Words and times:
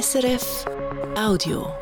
SRF 0.00 0.64
Audio. 1.16 1.72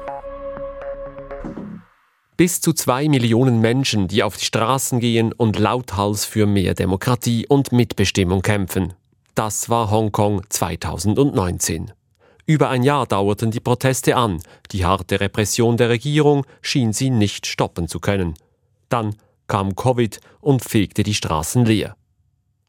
Bis 2.37 2.61
zu 2.61 2.75
zwei 2.75 3.09
Millionen 3.09 3.61
Menschen, 3.63 4.07
die 4.07 4.23
auf 4.23 4.37
die 4.37 4.45
Straßen 4.45 5.01
gehen 5.01 5.33
und 5.33 5.59
lauthals 5.59 6.27
für 6.27 6.45
mehr 6.45 6.75
Demokratie 6.75 7.47
und 7.47 7.73
Mitbestimmung 7.73 8.43
kämpfen. 8.43 8.93
Das 9.35 9.71
war 9.71 9.91
Hongkong 9.91 10.43
2019. 10.51 11.93
Über 12.45 12.69
ein 12.69 12.83
Jahr 12.83 13.07
dauerten 13.07 13.51
die 13.51 13.61
Proteste 13.61 14.15
an. 14.15 14.43
Die 14.73 14.85
harte 14.85 15.19
Repression 15.21 15.79
der 15.79 15.89
Regierung 15.89 16.45
schien 16.61 16.93
sie 16.93 17.09
nicht 17.09 17.47
stoppen 17.47 17.89
zu 17.89 17.99
können. 17.99 18.35
Dann 18.91 19.17
kam 19.47 19.75
Covid 19.75 20.21
und 20.43 20.63
fegte 20.63 21.03
die 21.03 21.15
Straßen 21.15 21.65
leer. 21.65 21.97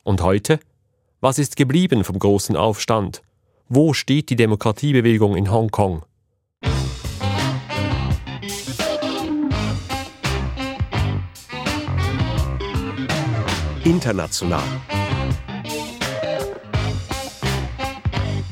Und 0.04 0.22
heute? 0.22 0.62
Was 1.20 1.38
ist 1.38 1.58
geblieben 1.58 2.06
vom 2.06 2.18
großen 2.18 2.56
Aufstand? 2.56 3.22
Wo 3.70 3.94
steht 3.94 4.30
die 4.30 4.36
Demokratiebewegung 4.36 5.36
in 5.36 5.50
Hongkong? 5.50 6.04
International. 13.86 14.64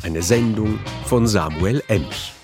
Eine 0.03 0.21
Sendung 0.21 0.79
von 1.05 1.27
Samuel 1.27 1.83
Emch. 1.87 2.40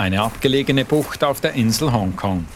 Eine 0.00 0.22
abgelegene 0.22 0.86
Bucht 0.86 1.22
auf 1.22 1.42
der 1.42 1.52
Insel 1.52 1.92
Hongkong. 1.92 2.46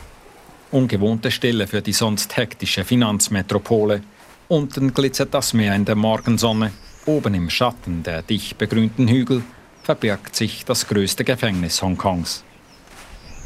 Ungewohnte 0.70 1.30
Stelle 1.30 1.66
für 1.66 1.82
die 1.82 1.92
sonst 1.92 2.38
hektische 2.38 2.84
Finanzmetropole. 2.84 4.02
Unten 4.48 4.94
glitzert 4.94 5.34
das 5.34 5.52
Meer 5.52 5.74
in 5.74 5.84
der 5.84 5.94
Morgensonne. 5.94 6.72
Oben 7.04 7.34
im 7.34 7.50
Schatten 7.50 8.02
der 8.02 8.22
dicht 8.22 8.56
begrünten 8.56 9.08
Hügel 9.08 9.42
verbirgt 9.82 10.34
sich 10.34 10.64
das 10.64 10.88
größte 10.88 11.22
Gefängnis 11.22 11.82
Hongkongs. 11.82 12.44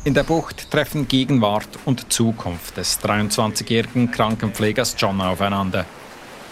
In 0.05 0.15
der 0.15 0.23
Bucht 0.23 0.71
treffen 0.71 1.09
Gegenwart 1.09 1.81
und 1.85 2.13
Zukunft 2.13 2.77
des 2.77 3.01
23-jährigen 3.01 4.13
Krankenpflegers 4.13 4.95
John 4.97 5.21
aufeinander. 5.21 5.87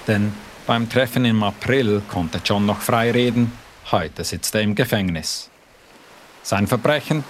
Denn 0.08 0.32
beim 0.66 0.88
Treffen 0.88 1.24
im 1.24 1.44
April 1.44 2.02
konnte 2.08 2.40
John 2.44 2.66
noch 2.66 2.80
frei 2.80 3.12
reden, 3.12 3.52
heute 3.92 4.24
sitzt 4.24 4.52
er 4.56 4.62
im 4.62 4.74
Gefängnis. 4.74 5.48
Sein 6.42 6.66
Verbrechen? 6.66 7.24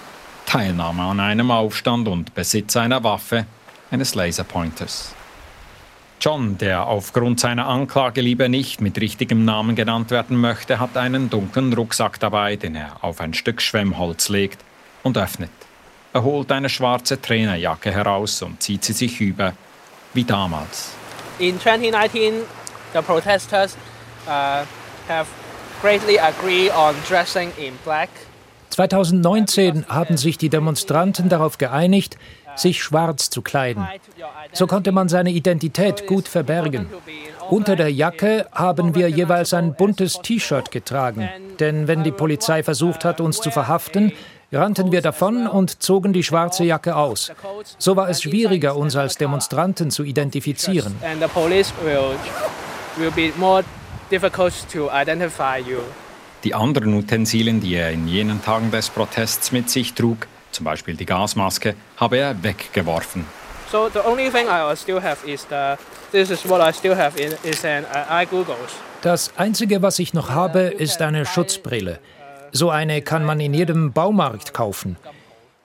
Teilnahme 0.47 1.03
an 1.03 1.19
einem 1.19 1.51
Aufstand 1.51 2.07
und 2.07 2.33
Besitz 2.33 2.77
einer 2.77 3.03
Waffe, 3.03 3.45
eines 3.91 4.15
Laserpointers. 4.15 5.13
John, 6.21 6.57
der 6.57 6.87
aufgrund 6.87 7.41
seiner 7.41 7.67
Anklage 7.67 8.21
lieber 8.21 8.47
nicht 8.47 8.79
mit 8.79 8.99
richtigem 8.99 9.43
Namen 9.43 9.75
genannt 9.75 10.09
werden 10.09 10.37
möchte, 10.39 10.79
hat 10.79 10.95
einen 10.95 11.29
dunklen 11.29 11.73
Rucksack 11.73 12.19
dabei, 12.21 12.55
den 12.55 12.75
er 12.75 13.03
auf 13.03 13.19
ein 13.19 13.33
Stück 13.33 13.61
Schwemmholz 13.61 14.29
legt 14.29 14.63
und 15.03 15.17
öffnet. 15.17 15.51
Er 16.13 16.23
holt 16.23 16.49
eine 16.51 16.69
schwarze 16.69 17.21
Trainerjacke 17.21 17.91
heraus 17.91 18.41
und 18.41 18.63
zieht 18.63 18.85
sie 18.85 18.93
sich 18.93 19.19
über, 19.19 19.53
wie 20.13 20.23
damals. 20.23 20.93
In 21.39 21.59
2019, 21.59 22.35
the 22.93 23.01
protesters 23.01 23.75
uh, 24.25 24.63
have 25.09 25.27
greatly 25.81 26.17
agreed 26.17 26.71
on 26.71 26.95
dressing 27.05 27.51
in 27.57 27.73
black. 27.83 28.09
2019 28.77 29.85
haben 29.87 30.17
sich 30.17 30.37
die 30.37 30.49
Demonstranten 30.49 31.29
darauf 31.29 31.57
geeinigt, 31.57 32.15
sich 32.55 32.83
schwarz 32.83 33.31
zu 33.31 33.41
kleiden. 33.41 33.87
So 34.53 34.67
konnte 34.67 34.91
man 34.91 35.09
seine 35.09 35.31
Identität 35.31 36.05
gut 36.05 36.27
verbergen. 36.27 36.85
Unter 37.49 37.75
der 37.75 37.91
Jacke 37.91 38.45
haben 38.51 38.93
wir 38.93 39.09
jeweils 39.09 39.55
ein 39.55 39.73
buntes 39.73 40.21
T-Shirt 40.21 40.69
getragen, 40.69 41.27
denn 41.59 41.87
wenn 41.87 42.03
die 42.03 42.11
Polizei 42.11 42.61
versucht 42.61 43.03
hat, 43.03 43.19
uns 43.19 43.41
zu 43.41 43.49
verhaften, 43.49 44.11
rannten 44.51 44.91
wir 44.91 45.01
davon 45.01 45.47
und 45.47 45.81
zogen 45.81 46.13
die 46.13 46.23
schwarze 46.23 46.63
Jacke 46.63 46.95
aus. 46.95 47.31
So 47.79 47.95
war 47.95 48.09
es 48.09 48.21
schwieriger, 48.21 48.75
uns 48.75 48.95
als 48.95 49.17
Demonstranten 49.17 49.89
zu 49.89 50.03
identifizieren. 50.03 50.95
Die 56.43 56.53
anderen 56.53 56.93
Utensilien, 56.93 57.61
die 57.61 57.75
er 57.75 57.91
in 57.91 58.07
jenen 58.07 58.43
Tagen 58.43 58.71
des 58.71 58.89
Protests 58.89 59.51
mit 59.51 59.69
sich 59.69 59.93
trug, 59.93 60.27
zum 60.51 60.65
Beispiel 60.65 60.95
die 60.95 61.05
Gasmaske, 61.05 61.75
habe 61.97 62.17
er 62.17 62.43
weggeworfen. 62.43 63.25
So 63.71 63.89
the 63.91 63.99
only 63.99 64.29
thing 64.29 64.47
I 64.47 64.75
still 64.75 65.01
have 65.01 65.27
is 65.29 65.45
the 65.49 65.75
this 66.11 66.29
is 66.29 66.47
what 66.47 66.61
I 66.61 66.71
still 66.71 66.95
have 66.95 67.19
is 67.19 67.65
an 67.65 67.85
eye 68.09 68.25
goggles. 68.25 68.71
Das 69.01 69.31
einzige, 69.37 69.81
was 69.81 69.99
ich 69.99 70.13
noch 70.13 70.29
habe, 70.29 70.61
ist 70.61 71.01
eine 71.01 71.25
Schutzbrille. 71.25 71.99
So 72.51 72.69
eine 72.69 73.01
kann 73.01 73.25
man 73.25 73.39
in 73.39 73.53
jedem 73.53 73.91
Baumarkt 73.91 74.53
kaufen. 74.53 74.97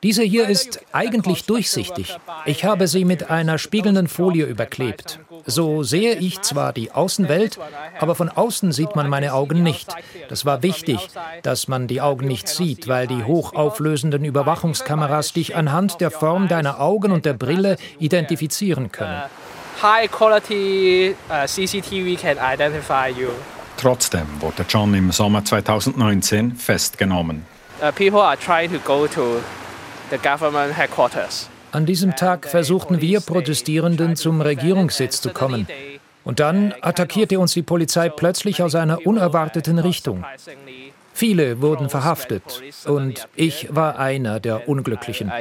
Diese 0.02 0.24
hier 0.24 0.48
ist 0.48 0.80
eigentlich 0.92 1.44
durchsichtig. 1.44 2.18
Ich 2.44 2.64
habe 2.64 2.88
sie 2.88 3.04
mit 3.04 3.30
einer 3.30 3.56
spiegelnden 3.58 4.08
Folie 4.08 4.46
überklebt. 4.46 5.20
So 5.46 5.82
sehe 5.82 6.14
ich 6.14 6.40
zwar 6.42 6.72
die 6.72 6.92
Außenwelt, 6.92 7.58
aber 7.98 8.14
von 8.14 8.28
außen 8.28 8.72
sieht 8.72 8.94
man 8.94 9.08
meine 9.08 9.34
Augen 9.34 9.62
nicht. 9.62 9.92
Das 10.28 10.44
war 10.44 10.62
wichtig, 10.62 11.08
dass 11.42 11.68
man 11.68 11.86
die 11.86 12.00
Augen 12.00 12.26
nicht 12.26 12.48
sieht, 12.48 12.88
weil 12.88 13.06
die 13.06 13.24
hochauflösenden 13.24 14.24
Überwachungskameras 14.24 15.32
dich 15.32 15.56
anhand 15.56 16.00
der 16.00 16.10
Form 16.10 16.48
deiner 16.48 16.80
Augen 16.80 17.12
und 17.12 17.24
der 17.24 17.34
Brille 17.34 17.76
identifizieren 17.98 18.92
können. 18.92 19.22
High 19.82 20.08
quality 20.10 21.16
uh, 21.28 21.46
CCTV 21.46 22.20
can 22.20 22.38
identify 22.38 23.08
you. 23.08 23.30
Trotzdem 23.76 24.26
wurde 24.38 24.64
John 24.68 24.94
im 24.94 25.10
Sommer 25.10 25.44
2019 25.44 26.54
festgenommen. 26.54 27.44
Uh, 27.80 27.90
people 27.90 28.20
are 28.20 28.36
trying 28.36 28.70
to 28.70 28.78
go 28.78 29.08
to 29.08 29.42
the 30.10 30.18
government 30.18 30.76
headquarters. 30.76 31.48
An 31.72 31.86
diesem 31.86 32.14
Tag 32.16 32.46
versuchten 32.46 33.00
wir 33.00 33.20
Protestierenden 33.20 34.14
zum 34.14 34.42
Regierungssitz 34.42 35.22
zu 35.22 35.30
kommen. 35.30 35.66
Und 36.22 36.38
dann 36.38 36.74
attackierte 36.82 37.40
uns 37.40 37.54
die 37.54 37.62
Polizei 37.62 38.10
plötzlich 38.10 38.62
aus 38.62 38.74
einer 38.74 39.06
unerwarteten 39.06 39.78
Richtung. 39.78 40.24
Viele 41.14 41.60
wurden 41.60 41.88
verhaftet 41.88 42.62
und 42.84 43.26
ich 43.34 43.74
war 43.74 43.98
einer 43.98 44.38
der 44.38 44.68
Unglücklichen. 44.68 45.32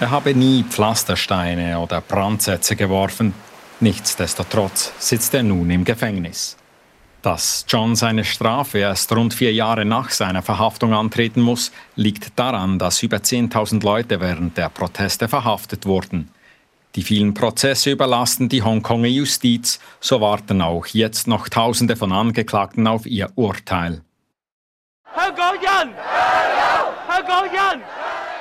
Er 0.00 0.10
habe 0.10 0.34
nie 0.34 0.64
Pflastersteine 0.64 1.78
oder 1.78 2.00
Brandsätze 2.00 2.76
geworfen. 2.76 3.34
Nichtsdestotrotz 3.80 4.92
sitzt 4.98 5.34
er 5.34 5.42
nun 5.42 5.70
im 5.70 5.84
Gefängnis. 5.84 6.56
Dass 7.22 7.64
John 7.68 7.94
seine 7.94 8.24
Strafe 8.24 8.78
erst 8.78 9.12
rund 9.12 9.32
vier 9.32 9.52
Jahre 9.52 9.84
nach 9.84 10.10
seiner 10.10 10.42
Verhaftung 10.42 10.92
antreten 10.92 11.40
muss, 11.40 11.70
liegt 11.94 12.36
daran, 12.36 12.80
dass 12.80 13.02
über 13.02 13.18
10.000 13.18 13.84
Leute 13.84 14.20
während 14.20 14.58
der 14.58 14.68
Proteste 14.68 15.28
verhaftet 15.28 15.86
wurden. 15.86 16.30
Die 16.96 17.02
vielen 17.02 17.32
Prozesse 17.32 17.92
überlasten 17.92 18.48
die 18.48 18.62
Hongkonger 18.62 19.06
Justiz, 19.06 19.78
so 20.00 20.20
warten 20.20 20.60
auch 20.60 20.86
jetzt 20.86 21.28
noch 21.28 21.48
Tausende 21.48 21.94
von 21.94 22.12
Angeklagten 22.12 22.86
auf 22.88 23.06
ihr 23.06 23.30
Urteil. 23.36 24.02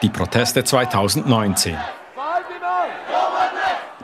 Die 0.02 0.10
Proteste 0.10 0.64
2019. 0.64 1.78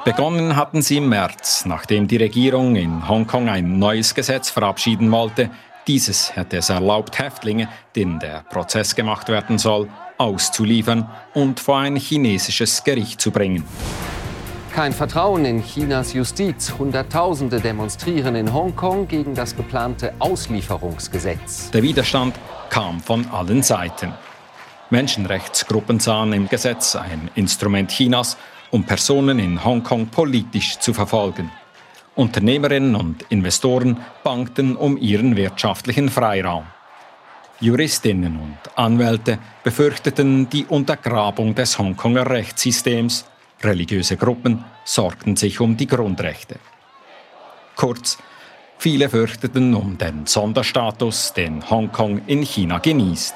Begonnen 0.07 0.55
hatten 0.55 0.81
sie 0.81 0.99
im 0.99 1.09
März, 1.09 1.65
nachdem 1.65 2.07
die 2.07 2.15
Regierung 2.15 2.77
in 2.77 3.09
Hongkong 3.09 3.49
ein 3.49 3.77
neues 3.77 4.15
Gesetz 4.15 4.49
verabschieden 4.49 5.11
wollte. 5.11 5.49
Dieses 5.85 6.33
hätte 6.33 6.55
es 6.55 6.69
erlaubt, 6.69 7.19
Häftlinge, 7.19 7.67
denen 7.93 8.17
der 8.17 8.45
Prozess 8.49 8.95
gemacht 8.95 9.27
werden 9.27 9.57
soll, 9.57 9.89
auszuliefern 10.17 11.09
und 11.33 11.59
vor 11.59 11.79
ein 11.79 11.97
chinesisches 11.97 12.85
Gericht 12.85 13.19
zu 13.19 13.31
bringen. 13.31 13.65
Kein 14.73 14.93
Vertrauen 14.93 15.43
in 15.43 15.61
Chinas 15.61 16.13
Justiz. 16.13 16.73
Hunderttausende 16.79 17.59
demonstrieren 17.59 18.35
in 18.35 18.53
Hongkong 18.53 19.09
gegen 19.09 19.35
das 19.35 19.57
geplante 19.57 20.13
Auslieferungsgesetz. 20.19 21.69
Der 21.71 21.83
Widerstand 21.83 22.33
kam 22.69 23.01
von 23.01 23.27
allen 23.27 23.61
Seiten. 23.61 24.13
Menschenrechtsgruppen 24.89 25.99
sahen 25.99 26.31
im 26.31 26.47
Gesetz 26.47 26.95
ein 26.95 27.29
Instrument 27.35 27.91
Chinas, 27.91 28.37
um 28.71 28.83
Personen 28.83 29.39
in 29.39 29.63
Hongkong 29.63 30.07
politisch 30.07 30.79
zu 30.79 30.93
verfolgen. 30.93 31.51
Unternehmerinnen 32.15 32.95
und 32.95 33.23
Investoren 33.29 33.97
bangten 34.23 34.75
um 34.75 34.97
ihren 34.97 35.35
wirtschaftlichen 35.35 36.09
Freiraum. 36.09 36.65
Juristinnen 37.59 38.37
und 38.37 38.77
Anwälte 38.77 39.39
befürchteten 39.63 40.49
die 40.49 40.65
Untergrabung 40.65 41.55
des 41.55 41.77
Hongkonger 41.79 42.29
Rechtssystems, 42.29 43.25
religiöse 43.61 44.17
Gruppen 44.17 44.63
sorgten 44.83 45.35
sich 45.35 45.59
um 45.59 45.77
die 45.77 45.87
Grundrechte. 45.87 46.59
Kurz, 47.75 48.17
Viele 48.79 49.09
fürchteten 49.09 49.73
um 49.73 49.97
den 49.97 50.27
Sonderstatus, 50.27 51.33
den 51.33 51.67
Hongkong 51.67 52.21
in 52.27 52.43
China 52.43 52.77
genießt. 52.77 53.33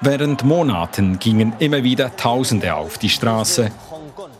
Während 0.00 0.44
Monaten 0.44 1.18
gingen 1.18 1.54
immer 1.58 1.82
wieder 1.82 2.14
Tausende 2.16 2.74
auf 2.74 2.98
die 2.98 3.08
Straße. 3.08 3.72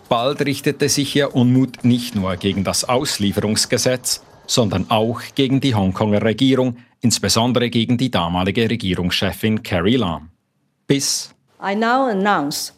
Bald 0.09 0.41
richtete 0.43 0.89
sich 0.89 1.17
ihr 1.17 1.35
Unmut 1.35 1.85
nicht 1.85 2.15
nur 2.15 2.37
gegen 2.37 2.63
das 2.63 2.85
Auslieferungsgesetz, 2.85 4.23
sondern 4.47 4.89
auch 4.89 5.21
gegen 5.35 5.61
die 5.61 5.75
Hongkonger 5.75 6.23
Regierung, 6.23 6.77
insbesondere 7.01 7.71
gegen 7.71 7.99
die 7.99 8.11
damalige 8.11 8.71
Regierungschefin 8.71 9.63
Carrie 9.63 9.97
Lam. 9.97 10.31
Bis 10.87 11.35
I 11.61 11.75
now 11.75 12.07
announce 12.07 12.73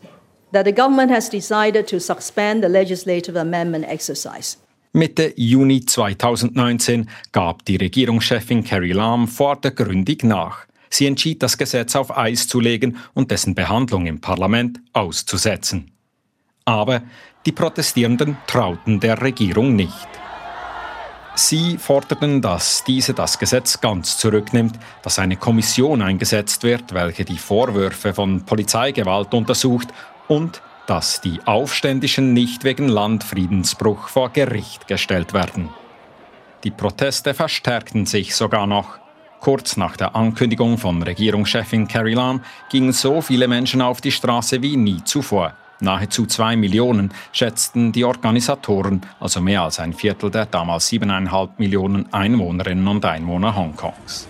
that 0.53 0.65
the 0.65 0.73
government 0.73 1.13
has 1.13 1.29
decided 1.29 1.87
to 1.87 1.99
suspend 2.01 2.65
the 2.65 2.71
legislative 2.71 3.39
amendment 3.39 3.87
exercise. 3.87 4.57
Mitte 4.93 5.33
Juni 5.37 5.85
2019 5.85 7.09
gab 7.31 7.65
die 7.67 7.77
Regierungschefin 7.77 8.65
Carrie 8.65 8.93
Lam 8.93 9.29
vordergründig 9.29 10.25
nach. 10.25 10.70
Sie 10.91 11.07
entschied, 11.07 11.43
das 11.43 11.57
Gesetz 11.57 11.95
auf 11.95 12.17
Eis 12.17 12.49
zu 12.49 12.61
legen 12.61 12.99
und 13.15 13.31
dessen 13.31 13.55
Behandlung 13.55 14.07
im 14.07 14.21
Parlament 14.21 14.81
auszusetzen. 14.93 15.93
Aber 16.65 17.03
die 17.47 17.53
Protestierenden 17.53 18.37
trauten 18.47 19.01
der 19.01 19.23
Regierung 19.23 19.75
nicht. 19.75 20.09
Sie 21.37 21.79
forderten, 21.79 22.43
dass 22.43 22.85
diese 22.85 23.15
das 23.15 23.39
Gesetz 23.39 23.81
ganz 23.81 24.19
zurücknimmt, 24.19 24.79
dass 25.03 25.19
eine 25.19 25.37
Kommission 25.37 26.03
eingesetzt 26.03 26.65
wird, 26.65 26.93
welche 26.93 27.25
die 27.25 27.39
Vorwürfe 27.39 28.13
von 28.13 28.45
Polizeigewalt 28.45 29.33
untersucht 29.33 29.89
und 30.29 30.61
dass 30.87 31.21
die 31.21 31.41
Aufständischen 31.47 32.33
nicht 32.35 32.65
wegen 32.65 32.89
Landfriedensbruch 32.89 34.09
vor 34.09 34.31
Gericht 34.31 34.89
gestellt 34.89 35.33
werden. 35.33 35.71
Die 36.65 36.73
Proteste 36.73 37.33
verstärkten 37.33 38.07
sich 38.07 38.35
sogar 38.35 38.67
noch. 38.67 38.99
Kurz 39.41 39.79
nach 39.79 39.97
der 39.97 40.15
Ankündigung 40.15 40.77
von 40.77 41.03
Regierungschefin 41.03 41.89
Carrie 41.89 42.13
Lam 42.13 42.43
gingen 42.69 42.93
so 42.93 43.23
viele 43.23 43.49
Menschen 43.49 43.81
auf 43.81 44.03
die 44.03 44.13
Straße 44.13 44.61
wie 44.61 44.77
nie 44.77 45.03
zuvor. 45.05 45.55
Nahezu 45.81 46.27
zwei 46.27 46.57
Millionen 46.57 47.11
schätzten 47.33 47.91
die 47.91 48.05
Organisatoren, 48.05 49.01
also 49.19 49.41
mehr 49.41 49.63
als 49.63 49.81
ein 49.81 49.95
Viertel 49.95 50.31
der 50.31 50.45
damals 50.45 50.89
siebeneinhalb 50.89 51.59
Millionen 51.59 52.13
Einwohnerinnen 52.13 52.87
und 52.87 53.03
Einwohner 53.03 53.57
Hongkongs. 53.57 54.29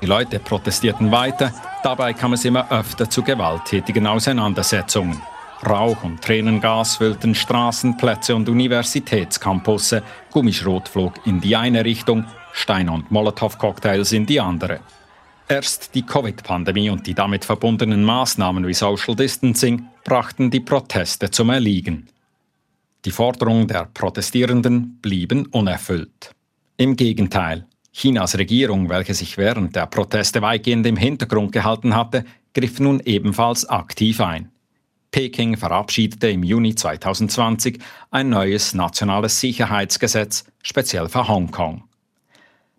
Die 0.00 0.06
Leute 0.06 0.38
protestierten 0.38 1.10
weiter, 1.10 1.52
dabei 1.82 2.12
kam 2.12 2.34
es 2.34 2.44
immer 2.44 2.70
öfter 2.70 3.10
zu 3.10 3.24
gewalttätigen 3.24 4.06
Auseinandersetzungen. 4.06 5.20
Rauch 5.68 6.04
und 6.04 6.22
Tränengas 6.22 6.96
füllten 6.96 7.34
Straßenplätze 7.34 8.36
und 8.36 8.48
Universitätscampusse, 8.48 10.04
Gummischrot 10.30 10.88
flog 10.88 11.14
in 11.26 11.40
die 11.40 11.56
eine 11.56 11.84
Richtung, 11.84 12.26
Stein- 12.56 12.88
und 12.88 13.10
Molotow-Cocktails 13.10 14.12
in 14.12 14.24
die 14.24 14.40
andere. 14.40 14.80
Erst 15.46 15.94
die 15.94 16.02
Covid-Pandemie 16.02 16.88
und 16.88 17.06
die 17.06 17.14
damit 17.14 17.44
verbundenen 17.44 18.02
Maßnahmen 18.02 18.66
wie 18.66 18.72
Social 18.72 19.14
Distancing 19.14 19.86
brachten 20.04 20.50
die 20.50 20.60
Proteste 20.60 21.30
zum 21.30 21.50
Erliegen. 21.50 22.08
Die 23.04 23.10
Forderungen 23.10 23.68
der 23.68 23.88
Protestierenden 23.92 24.98
blieben 25.02 25.46
unerfüllt. 25.46 26.32
Im 26.78 26.96
Gegenteil, 26.96 27.66
Chinas 27.92 28.36
Regierung, 28.38 28.88
welche 28.88 29.14
sich 29.14 29.36
während 29.36 29.76
der 29.76 29.86
Proteste 29.86 30.40
weitgehend 30.40 30.86
im 30.86 30.96
Hintergrund 30.96 31.52
gehalten 31.52 31.94
hatte, 31.94 32.24
griff 32.54 32.80
nun 32.80 33.00
ebenfalls 33.04 33.68
aktiv 33.68 34.20
ein. 34.20 34.50
Peking 35.10 35.58
verabschiedete 35.58 36.30
im 36.30 36.42
Juni 36.42 36.74
2020 36.74 37.78
ein 38.10 38.30
neues 38.30 38.74
nationales 38.74 39.38
Sicherheitsgesetz, 39.40 40.46
speziell 40.62 41.08
für 41.08 41.28
Hongkong. 41.28 41.84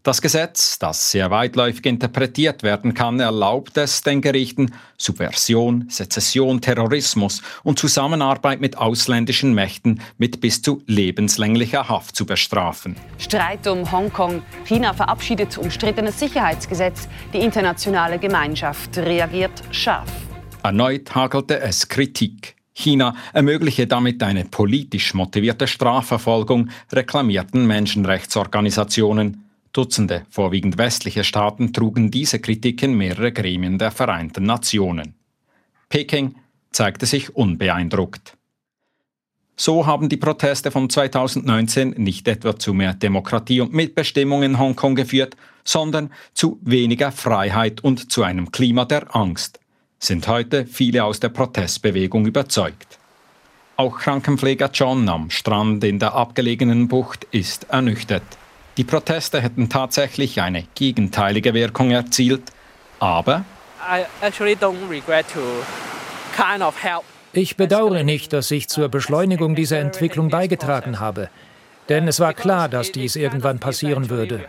Das 0.07 0.21
Gesetz, 0.21 0.79
das 0.79 1.11
sehr 1.11 1.31
weitläufig 1.31 1.85
interpretiert 1.85 2.63
werden 2.63 2.93
kann, 2.93 3.19
erlaubt 3.19 3.75
es 3.75 4.03
den 4.03 4.21
Gerichten, 4.21 4.73
Subversion, 4.95 5.89
Sezession, 5.89 6.61
Terrorismus 6.61 7.41
und 7.63 7.77
Zusammenarbeit 7.77 8.61
mit 8.61 8.77
ausländischen 8.77 9.53
Mächten 9.53 9.99
mit 10.17 10.39
bis 10.39 10.61
zu 10.61 10.81
lebenslänglicher 10.85 11.89
Haft 11.89 12.15
zu 12.15 12.25
bestrafen. 12.25 12.95
Streit 13.17 13.67
um 13.67 13.91
Hongkong. 13.91 14.43
China 14.63 14.93
verabschiedet 14.93 15.57
umstrittenes 15.57 16.17
Sicherheitsgesetz. 16.17 17.09
Die 17.33 17.39
internationale 17.39 18.17
Gemeinschaft 18.17 18.97
reagiert 18.97 19.61
scharf. 19.71 20.09
Erneut 20.63 21.15
hagelte 21.15 21.59
es 21.59 21.85
Kritik. 21.85 22.55
China 22.71 23.13
ermögliche 23.33 23.87
damit 23.87 24.23
eine 24.23 24.45
politisch 24.45 25.13
motivierte 25.13 25.67
Strafverfolgung, 25.67 26.69
reklamierten 26.93 27.67
Menschenrechtsorganisationen. 27.67 29.46
Dutzende, 29.77 30.25
vorwiegend 30.31 30.79
westliche 30.79 31.23
Staaten 31.23 31.71
trugen 31.71 32.09
diese 32.09 32.39
Kritik 32.39 32.81
in 32.81 32.97
mehrere 32.97 33.31
Gremien 33.31 33.77
der 33.77 33.91
Vereinten 33.91 34.43
Nationen. 34.43 35.13
Peking 35.87 36.35
zeigte 36.71 37.05
sich 37.05 37.35
unbeeindruckt. 37.35 38.35
So 39.55 39.85
haben 39.85 40.09
die 40.09 40.17
Proteste 40.17 40.71
von 40.71 40.89
2019 40.89 41.91
nicht 41.91 42.27
etwa 42.27 42.57
zu 42.57 42.73
mehr 42.73 42.95
Demokratie 42.95 43.61
und 43.61 43.71
Mitbestimmung 43.71 44.41
in 44.41 44.57
Hongkong 44.57 44.95
geführt, 44.95 45.37
sondern 45.63 46.11
zu 46.33 46.59
weniger 46.63 47.11
Freiheit 47.11 47.83
und 47.83 48.11
zu 48.11 48.23
einem 48.23 48.51
Klima 48.51 48.85
der 48.85 49.15
Angst, 49.15 49.59
sind 49.99 50.27
heute 50.27 50.65
viele 50.65 51.03
aus 51.03 51.19
der 51.19 51.29
Protestbewegung 51.29 52.25
überzeugt. 52.25 52.97
Auch 53.75 53.99
Krankenpfleger 53.99 54.71
John 54.73 55.07
am 55.07 55.29
Strand 55.29 55.83
in 55.83 55.99
der 55.99 56.15
abgelegenen 56.15 56.87
Bucht 56.87 57.27
ist 57.29 57.65
ernüchtert. 57.69 58.23
Die 58.77 58.83
Proteste 58.83 59.41
hätten 59.41 59.69
tatsächlich 59.69 60.39
eine 60.39 60.63
gegenteilige 60.75 61.55
Wirkung 61.55 61.89
erzielt, 61.89 62.43
aber 62.99 63.43
ich 67.33 67.57
bedauere 67.57 68.03
nicht, 68.03 68.33
dass 68.33 68.51
ich 68.51 68.67
zur 68.67 68.89
Beschleunigung 68.89 69.55
dieser 69.55 69.79
Entwicklung 69.79 70.29
beigetragen 70.29 70.99
habe, 70.99 71.29
denn 71.89 72.07
es 72.07 72.19
war 72.19 72.35
klar, 72.35 72.69
dass 72.69 72.91
dies 72.91 73.15
irgendwann 73.15 73.59
passieren 73.59 74.11
würde. 74.11 74.45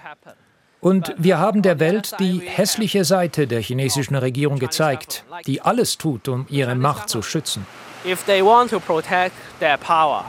Und 0.81 1.15
wir 1.17 1.39
haben 1.39 1.63
der 1.63 1.81
Welt 1.81 2.15
die 2.21 2.41
hässliche 2.45 3.05
Seite 3.05 3.47
der 3.47 3.63
chinesischen 3.63 4.15
Regierung 4.15 4.59
gezeigt, 4.59 5.25
die 5.47 5.63
alles 5.63 5.97
tut, 5.97 6.29
um 6.29 6.47
ihre 6.51 6.75
Macht 6.75 7.09
zu 7.09 7.23
schützen. 7.23 7.67
If 8.05 8.25
they 8.25 8.45
want 8.45 8.71
to 8.71 8.79
protect 8.79 9.35
their 9.59 9.79
power, 9.79 10.25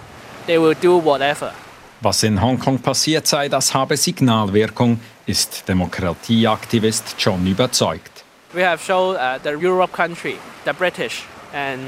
they 0.48 0.60
will 0.60 0.76
do 0.82 1.04
whatever. 1.04 1.54
Was 2.02 2.24
in 2.24 2.42
Hongkong 2.42 2.80
passiert 2.80 3.28
sei, 3.28 3.50
das 3.50 3.74
habe 3.74 3.98
Signalwirkung, 3.98 5.00
ist 5.26 5.68
Demokratieaktivist 5.68 7.16
John 7.20 7.46
überzeugt. 7.46 8.24
We 8.54 8.66
have 8.66 8.84
shown 8.84 9.16
uh, 9.16 9.38
the 9.44 9.50
Europe 9.50 9.92
country, 9.94 10.36
the 10.66 10.72
British 10.72 11.26
and 11.54 11.80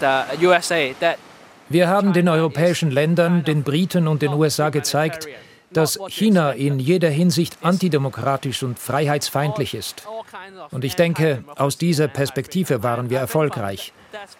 the 0.00 0.46
USA 0.46 0.92
that 1.00 1.18
wir 1.68 1.88
haben 1.88 2.12
den 2.12 2.28
europäischen 2.28 2.92
Ländern, 2.92 3.42
den 3.42 3.64
Briten 3.64 4.06
und 4.06 4.22
den 4.22 4.32
USA 4.32 4.68
gezeigt, 4.68 5.26
dass 5.72 5.98
China 6.08 6.52
in 6.52 6.78
jeder 6.78 7.10
Hinsicht 7.10 7.58
antidemokratisch 7.62 8.62
und 8.62 8.78
freiheitsfeindlich 8.78 9.74
ist. 9.74 10.06
Und 10.70 10.84
ich 10.84 10.94
denke, 10.94 11.42
aus 11.56 11.76
dieser 11.76 12.06
Perspektive 12.06 12.84
waren 12.84 13.10
wir 13.10 13.18
erfolgreich, 13.18 13.92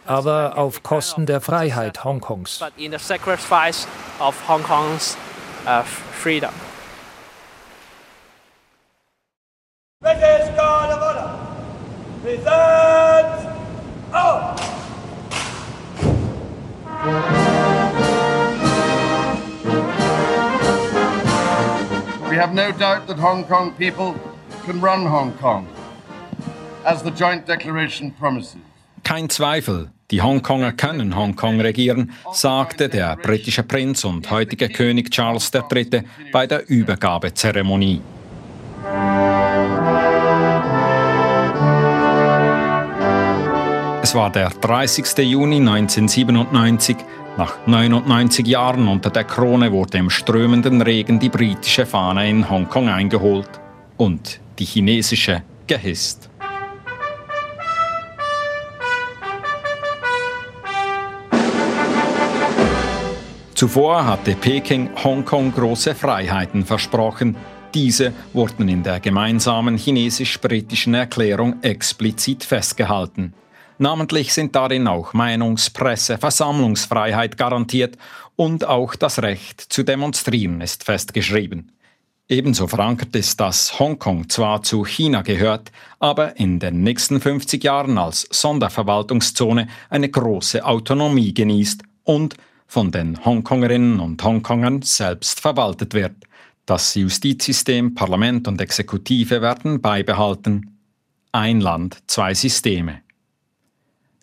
aber 0.07 0.59
auf 0.59 0.83
Kosten 0.83 1.27
der 1.27 1.41
Freiheit 1.41 2.05
Hongkongs. 2.05 2.63
Of 4.23 4.35
Honor, 10.59 11.39
present 12.23 13.49
out! 14.13 14.61
We 22.29 22.37
have 22.37 22.53
no 22.53 22.73
doubt 22.73 23.07
that 23.07 23.19
Hong 23.19 23.45
Kong 23.45 23.73
people 23.73 24.15
can 24.65 24.81
run 24.81 25.07
Hong 25.07 25.33
Kong, 25.39 25.67
as 26.85 27.03
the 27.03 27.11
joint 27.11 27.47
declaration 27.47 28.11
promises. 28.11 28.66
Kein 29.07 29.31
Zweifel, 29.31 29.93
die 30.11 30.21
Hongkonger 30.21 30.73
können 30.73 31.15
Hongkong 31.15 31.61
regieren, 31.61 32.11
sagte 32.33 32.89
der 32.89 33.15
britische 33.15 33.63
Prinz 33.63 34.05
und 34.05 34.29
heutige 34.33 34.69
König 34.69 35.13
Charles 35.13 35.53
III. 35.55 36.03
bei 36.33 36.49
der 36.49 36.69
Übergabezeremonie. 36.69 38.01
Es 44.03 44.13
war 44.13 44.33
der 44.33 44.49
30. 44.49 45.19
Juni 45.19 45.59
1997. 45.59 46.97
Nach 47.37 47.65
99 47.65 48.45
Jahren 48.45 48.89
unter 48.89 49.11
der 49.11 49.23
Krone 49.23 49.71
wurde 49.71 49.99
im 49.99 50.11
strömenden 50.11 50.83
Regen 50.83 51.21
die 51.21 51.29
britische 51.29 51.87
Fahne 51.87 52.29
in 52.29 52.51
Hongkong 52.51 52.89
eingeholt 52.89 53.51
und 53.99 54.41
die 54.59 54.65
chinesische 54.65 55.45
gehisst. 55.69 56.29
Zuvor 63.57 64.05
hatte 64.05 64.35
Peking 64.35 64.91
Hongkong 65.03 65.51
große 65.51 65.95
Freiheiten 65.95 66.67
versprochen. 66.67 67.37
Diese 67.73 68.13
wurden 68.35 68.69
in 68.69 68.83
der 68.83 69.01
gemeinsamen 69.01 69.79
chinesisch-britischen 69.79 70.93
Erklärung 70.93 71.63
explizit 71.63 72.45
festgehalten. 72.45 73.33
Namentlich 73.79 74.35
sind 74.35 74.55
darin 74.55 74.87
auch 74.87 75.15
Meinungs-, 75.15 75.71
Presse-, 75.71 76.19
Versammlungsfreiheit 76.19 77.39
garantiert 77.39 77.97
und 78.37 78.67
auch 78.67 78.95
das 78.95 79.23
Recht 79.23 79.63
zu 79.63 79.85
demonstrieren 79.85 80.61
ist 80.61 80.85
festgeschrieben. 80.85 81.73
Ebenso 82.29 82.67
verankert 82.67 83.17
ist, 83.17 83.41
dass 83.41 83.81
Hongkong 83.81 84.29
zwar 84.29 84.65
zu 84.65 84.85
China 84.85 85.23
gehört, 85.23 85.73
aber 85.99 86.37
in 86.37 86.59
den 86.59 86.83
nächsten 86.83 87.23
50 87.23 87.65
Jahren 87.65 87.97
als 87.97 88.29
Sonderverwaltungszone 88.31 89.69
eine 89.89 90.11
große 90.11 90.63
Autonomie 90.63 91.33
genießt 91.33 91.83
und 92.05 92.37
von 92.67 92.91
den 92.91 93.25
Hongkongerinnen 93.25 94.01
und 94.01 94.23
Hongkongern 94.23 94.83
selbst 94.83 95.41
verwaltet 95.41 95.95
wird. 95.95 96.15
Das 96.67 96.95
Justizsystem, 96.95 97.95
Parlament 97.95 98.49
und 98.49 98.61
Exekutive 98.61 99.41
werden 99.41 99.81
beibehalten. 99.81 100.79
Ein 101.33 101.61
Land, 101.61 101.99
zwei 102.07 102.35
Systeme. 102.35 103.03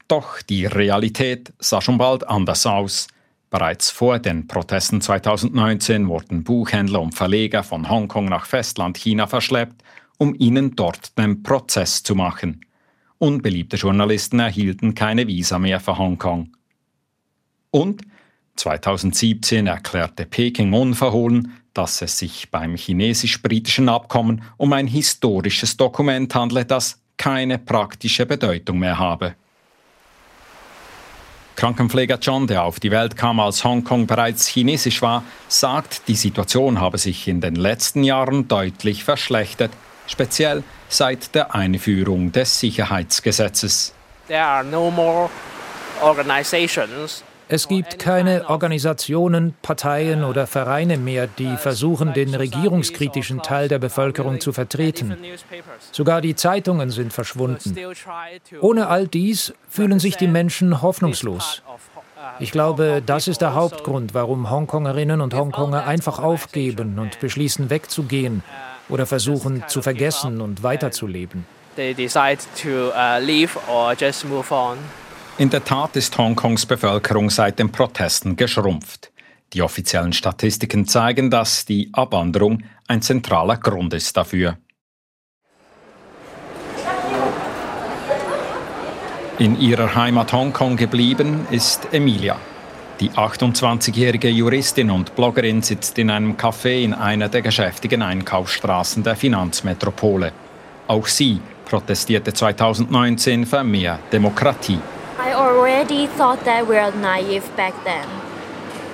Doch 0.07 0.41
die 0.41 0.65
Realität 0.65 1.53
sah 1.59 1.81
schon 1.81 1.97
bald 1.97 2.27
anders 2.27 2.65
aus. 2.65 3.07
Bereits 3.49 3.91
vor 3.91 4.19
den 4.19 4.47
Protesten 4.47 4.99
2019 4.99 6.07
wurden 6.07 6.43
Buchhändler 6.43 7.01
und 7.01 7.13
Verleger 7.13 7.63
von 7.63 7.89
Hongkong 7.89 8.25
nach 8.25 8.45
Festlandchina 8.45 9.27
verschleppt, 9.27 9.81
um 10.17 10.35
ihnen 10.37 10.75
dort 10.75 11.17
den 11.17 11.43
Prozess 11.43 12.03
zu 12.03 12.15
machen. 12.15 12.65
Unbeliebte 13.19 13.77
Journalisten 13.77 14.39
erhielten 14.39 14.95
keine 14.95 15.27
Visa 15.27 15.59
mehr 15.59 15.79
für 15.79 15.97
Hongkong. 15.97 16.49
Und 17.71 18.01
2017 18.55 19.67
erklärte 19.67 20.25
Peking 20.25 20.73
unverhohlen, 20.73 21.57
dass 21.73 22.01
es 22.01 22.19
sich 22.19 22.51
beim 22.51 22.75
chinesisch-britischen 22.75 23.89
Abkommen 23.89 24.43
um 24.57 24.73
ein 24.73 24.87
historisches 24.87 25.75
Dokument 25.75 26.33
handle, 26.35 26.65
das 26.65 26.99
keine 27.17 27.57
praktische 27.57 28.25
Bedeutung 28.25 28.79
mehr 28.79 28.99
habe. 28.99 29.35
Krankenpfleger 31.55 32.17
John, 32.19 32.47
der 32.47 32.63
auf 32.63 32.79
die 32.79 32.91
Welt 32.91 33.15
kam, 33.15 33.39
als 33.39 33.63
Hongkong 33.63 34.07
bereits 34.07 34.47
chinesisch 34.47 35.01
war, 35.01 35.23
sagt, 35.47 36.07
die 36.07 36.15
Situation 36.15 36.79
habe 36.79 36.97
sich 36.97 37.27
in 37.27 37.41
den 37.41 37.55
letzten 37.55 38.03
Jahren 38.03 38.47
deutlich 38.47 39.03
verschlechtert, 39.03 39.71
speziell 40.07 40.63
seit 40.89 41.35
der 41.35 41.53
Einführung 41.55 42.31
des 42.31 42.59
Sicherheitsgesetzes. 42.59 43.93
There 44.27 44.43
are 44.43 44.63
no 44.63 44.89
more 44.89 45.29
organizations 46.01 47.23
es 47.53 47.67
gibt 47.67 47.99
keine 47.99 48.49
Organisationen, 48.49 49.53
Parteien 49.61 50.23
oder 50.23 50.47
Vereine 50.47 50.97
mehr, 50.97 51.27
die 51.27 51.55
versuchen, 51.55 52.11
den 52.11 52.33
regierungskritischen 52.33 53.43
Teil 53.43 53.67
der 53.67 53.77
Bevölkerung 53.77 54.39
zu 54.39 54.53
vertreten. 54.53 55.15
Sogar 55.91 56.21
die 56.21 56.33
Zeitungen 56.33 56.89
sind 56.89 57.13
verschwunden. 57.13 57.77
Ohne 58.59 58.87
all 58.87 59.07
dies 59.07 59.53
fühlen 59.69 59.99
sich 59.99 60.17
die 60.17 60.27
Menschen 60.27 60.81
hoffnungslos. 60.81 61.61
Ich 62.39 62.51
glaube, 62.51 63.03
das 63.05 63.27
ist 63.27 63.41
der 63.41 63.53
Hauptgrund, 63.53 64.15
warum 64.15 64.49
Hongkongerinnen 64.49 65.21
und 65.21 65.35
Hongkonger 65.35 65.85
einfach 65.85 66.17
aufgeben 66.17 66.97
und 66.97 67.19
beschließen, 67.19 67.69
wegzugehen 67.69 68.41
oder 68.89 69.05
versuchen 69.05 69.63
zu 69.67 69.83
vergessen 69.83 70.41
und 70.41 70.63
weiterzuleben. 70.63 71.45
They 71.75 71.93
decide 71.93 72.39
to 72.63 72.89
uh, 72.95 73.19
leave 73.23 73.59
or 73.67 73.93
just 73.93 74.25
move 74.25 74.51
on. 74.51 74.79
In 75.39 75.49
der 75.49 75.63
Tat 75.63 75.95
ist 75.95 76.15
Hongkongs 76.15 76.67
Bevölkerung 76.67 77.31
seit 77.31 77.57
den 77.57 77.71
Protesten 77.71 78.35
geschrumpft. 78.35 79.11
Die 79.53 79.63
offiziellen 79.63 80.13
Statistiken 80.13 80.87
zeigen, 80.87 81.31
dass 81.31 81.65
die 81.65 81.89
Abwanderung 81.91 82.61
ein 82.87 83.01
zentraler 83.01 83.57
Grund 83.57 83.95
ist 83.95 84.15
dafür. 84.15 84.57
In 89.39 89.59
ihrer 89.59 89.95
Heimat 89.95 90.31
Hongkong 90.31 90.77
geblieben 90.77 91.47
ist 91.49 91.91
Emilia. 91.91 92.37
Die 92.99 93.09
28-jährige 93.09 94.29
Juristin 94.29 94.91
und 94.91 95.15
Bloggerin 95.15 95.63
sitzt 95.63 95.97
in 95.97 96.11
einem 96.11 96.37
Café 96.37 96.83
in 96.83 96.93
einer 96.93 97.27
der 97.27 97.41
geschäftigen 97.41 98.03
Einkaufsstraßen 98.03 99.01
der 99.01 99.15
Finanzmetropole. 99.15 100.31
Auch 100.87 101.07
sie 101.07 101.41
protestierte 101.65 102.33
2019 102.33 103.47
für 103.47 103.63
mehr 103.63 103.97
Demokratie. 104.11 104.77
I 105.25 105.33
already 105.33 106.07
thought 106.17 106.43
that 106.43 106.67
we 106.67 106.75
were 106.75 106.91
naive 106.91 107.43
back 107.55 107.73
then. 107.85 108.05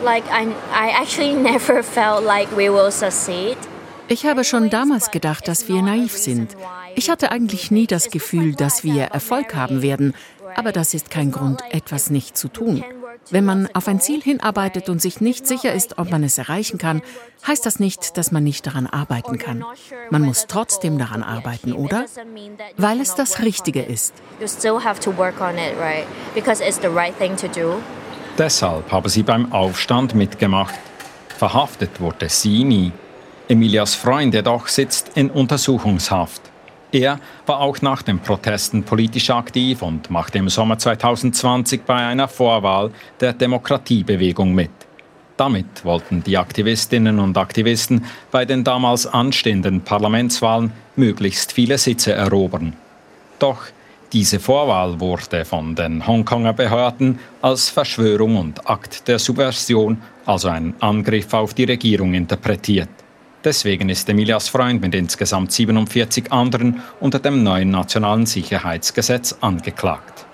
Like 0.04 0.26
I, 0.30 0.54
I 0.72 0.92
actually 0.92 1.34
never 1.52 1.82
felt 1.82 2.24
like 2.24 2.56
we 2.56 2.70
will 2.70 2.92
succeed. 2.92 3.58
Ich 4.08 4.26
habe 4.26 4.44
schon 4.44 4.70
damals 4.70 5.10
gedacht, 5.12 5.48
dass 5.48 5.68
wir 5.68 5.82
naiv 5.82 6.18
sind. 6.18 6.56
Ich 6.96 7.10
hatte 7.10 7.32
eigentlich 7.32 7.72
nie 7.72 7.88
das 7.88 8.10
Gefühl, 8.10 8.54
dass 8.56 8.84
wir 8.84 9.04
Erfolg 9.06 9.56
haben 9.56 9.82
werden, 9.82 10.14
aber 10.56 10.72
das 10.72 10.94
ist 10.94 11.10
kein 11.10 11.32
Grund, 11.32 11.62
etwas 11.72 12.10
nicht 12.10 12.38
zu 12.38 12.48
tun. 12.48 12.84
Wenn 13.32 13.46
man 13.46 13.70
auf 13.74 13.88
ein 13.88 14.00
Ziel 14.00 14.22
hinarbeitet 14.22 14.90
und 14.90 15.02
sich 15.02 15.22
nicht 15.22 15.46
sicher 15.46 15.72
ist, 15.74 16.00
ob 16.00 16.10
man 16.10 16.24
es 16.24 16.38
erreichen 16.38 16.80
kann, 16.80 17.02
heißt 17.48 17.66
das 17.66 17.80
nicht, 17.80 18.18
dass 18.18 18.32
man 18.32 18.44
nicht 18.44 18.66
daran 18.66 18.88
arbeiten 18.88 19.38
kann. 19.38 19.64
Man 20.10 20.24
muss 20.24 20.46
trotzdem 20.48 20.98
daran 20.98 21.22
arbeiten, 21.22 21.74
oder? 21.74 22.06
Weil 22.78 23.00
es 23.02 23.16
das 23.16 23.42
Richtige 23.42 23.82
ist. 23.82 24.14
Deshalb 28.38 28.92
habe 28.92 29.10
sie 29.10 29.24
beim 29.24 29.52
Aufstand 29.52 30.16
mitgemacht. 30.16 30.76
Verhaftet 31.38 32.00
wurde 32.00 32.30
sie 32.30 32.64
nie. 32.64 32.92
Emilias 33.48 33.96
Freund 33.96 34.34
jedoch 34.34 34.68
sitzt 34.68 35.12
in 35.16 35.30
Untersuchungshaft. 35.30 36.49
Er 36.92 37.20
war 37.46 37.60
auch 37.60 37.82
nach 37.82 38.02
den 38.02 38.20
Protesten 38.20 38.84
politisch 38.84 39.30
aktiv 39.30 39.84
und 39.84 40.10
machte 40.10 40.40
im 40.40 40.50
Sommer 40.50 40.78
2020 40.78 41.84
bei 41.84 41.96
einer 41.96 42.28
Vorwahl 42.28 42.92
der 43.20 43.34
Demokratiebewegung 43.34 44.54
mit. 44.56 44.72
Damit 45.38 45.86
wollten 45.86 46.24
die 46.24 46.38
Aktivistinnen 46.38 47.20
und 47.20 47.38
Aktivisten 47.38 48.06
bei 48.32 48.44
den 48.44 48.64
damals 48.64 49.06
anstehenden 49.06 49.82
Parlamentswahlen 49.82 50.72
möglichst 50.96 51.54
viele 51.54 51.78
Sitze 51.78 52.14
erobern. 52.14 52.74
Doch 53.38 53.68
diese 54.12 54.40
Vorwahl 54.40 55.00
wurde 55.00 55.46
von 55.46 55.76
den 55.76 56.06
Hongkonger 56.06 56.54
Behörden 56.54 57.20
als 57.44 57.70
Verschwörung 57.70 58.36
und 58.36 58.68
Akt 58.68 59.08
der 59.08 59.20
Subversion, 59.20 60.02
also 60.26 60.50
ein 60.50 60.74
Angriff 60.80 61.32
auf 61.34 61.54
die 61.54 61.66
Regierung, 61.66 62.16
interpretiert. 62.16 62.90
Deswegen 63.44 63.88
ist 63.88 64.10
Emilias 64.10 64.50
Freund 64.50 64.82
mit 64.82 64.94
insgesamt 64.94 65.52
47 65.52 66.32
anderen 66.32 66.82
unter 67.00 67.20
dem 67.20 67.42
neuen 67.44 67.72
nationalen 67.72 68.26
Sicherheitsgesetz 68.26 69.38
angeklagt. 69.40 70.26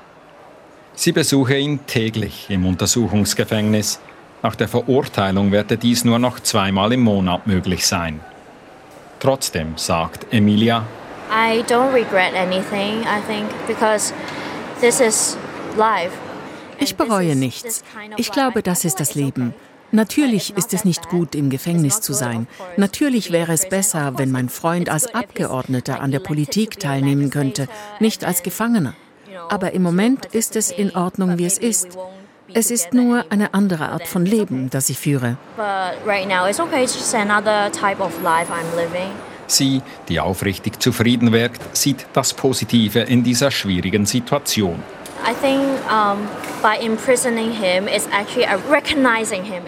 Sie 0.95 1.11
besuche 1.11 1.57
ihn 1.57 1.85
täglich 1.85 2.47
im 2.49 2.65
Untersuchungsgefängnis. 2.65 3.99
Nach 4.41 4.55
der 4.55 4.67
Verurteilung 4.67 5.51
werde 5.51 5.77
dies 5.77 6.03
nur 6.03 6.19
noch 6.19 6.39
zweimal 6.39 6.93
im 6.93 7.01
Monat 7.01 7.45
möglich 7.45 7.85
sein. 7.85 8.21
Trotzdem 9.19 9.77
sagt 9.77 10.33
Emilia, 10.33 10.85
I 11.29 11.61
don't 11.63 11.93
regret 11.93 12.33
anything, 12.35 13.01
I 13.01 13.21
think, 13.27 13.49
because 13.67 14.13
this 14.81 14.99
is 14.99 15.37
life. 15.77 16.11
Ich 16.79 16.95
bereue 16.95 17.35
nichts. 17.35 17.83
Ich 18.17 18.31
glaube, 18.31 18.61
das 18.61 18.85
ist 18.85 18.99
das 18.99 19.15
Leben. 19.15 19.53
Natürlich 19.91 20.55
ist 20.57 20.73
es 20.73 20.83
nicht 20.83 21.09
gut, 21.09 21.35
im 21.35 21.49
Gefängnis 21.49 22.01
zu 22.01 22.13
sein. 22.13 22.47
Natürlich 22.77 23.31
wäre 23.31 23.53
es 23.53 23.69
besser, 23.69 24.17
wenn 24.17 24.31
mein 24.31 24.49
Freund 24.49 24.89
als 24.89 25.13
Abgeordneter 25.13 26.01
an 26.01 26.11
der 26.11 26.19
Politik 26.19 26.79
teilnehmen 26.79 27.29
könnte, 27.29 27.67
nicht 27.99 28.25
als 28.25 28.43
Gefangener. 28.43 28.93
Aber 29.49 29.73
im 29.73 29.83
Moment 29.83 30.25
ist 30.27 30.55
es 30.55 30.71
in 30.71 30.95
Ordnung, 30.95 31.37
wie 31.37 31.45
es 31.45 31.57
ist. 31.57 31.97
Es 32.53 32.71
ist 32.71 32.93
nur 32.93 33.25
eine 33.31 33.53
andere 33.53 33.89
Art 33.89 34.07
von 34.07 34.25
Leben, 34.25 34.69
das 34.69 34.89
ich 34.89 34.97
führe. 34.97 35.37
Sie, 39.47 39.81
die 40.09 40.19
aufrichtig 40.19 40.79
zufrieden 40.79 41.31
wirkt, 41.31 41.75
sieht 41.75 42.05
das 42.13 42.33
Positive 42.33 42.99
in 42.99 43.23
dieser 43.23 43.51
schwierigen 43.51 44.05
Situation. 44.05 44.81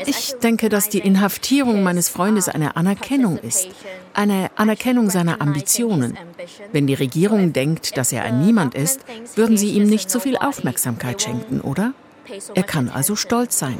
Ich 0.05 0.35
denke, 0.41 0.69
dass 0.69 0.89
die 0.89 0.99
Inhaftierung 0.99 1.83
meines 1.83 2.09
Freundes 2.09 2.47
eine 2.47 2.75
Anerkennung 2.75 3.37
ist, 3.39 3.67
eine 4.13 4.51
Anerkennung 4.55 5.09
seiner 5.09 5.41
Ambitionen. 5.41 6.17
Wenn 6.71 6.87
die 6.87 6.93
Regierung 6.93 7.53
denkt, 7.53 7.97
dass 7.97 8.11
er 8.11 8.23
ein 8.23 8.45
Niemand 8.45 8.75
ist, 8.75 9.01
würden 9.35 9.57
sie 9.57 9.71
ihm 9.71 9.87
nicht 9.87 10.09
so 10.09 10.19
viel 10.19 10.37
Aufmerksamkeit 10.37 11.21
schenken, 11.21 11.61
oder? 11.61 11.93
Er 12.55 12.63
kann 12.63 12.89
also 12.89 13.15
stolz 13.15 13.57
sein. 13.57 13.79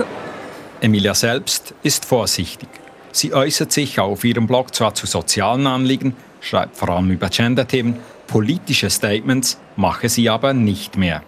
Emilia 0.80 1.14
selbst 1.14 1.74
ist 1.82 2.04
vorsichtig. 2.04 2.68
Sie 3.12 3.34
äußert 3.34 3.72
sich 3.72 3.98
auf 4.00 4.24
ihrem 4.24 4.46
Blog 4.46 4.74
zwar 4.74 4.94
zu 4.94 5.06
sozialen 5.06 5.66
Anliegen, 5.66 6.16
schreibt 6.40 6.76
vor 6.76 6.90
allem 6.90 7.10
über 7.10 7.28
Gender-Themen, 7.28 7.96
politische 8.26 8.90
Statements 8.90 9.58
mache 9.76 10.08
sie 10.08 10.28
aber 10.28 10.52
nicht 10.52 10.96
mehr. 10.96 11.22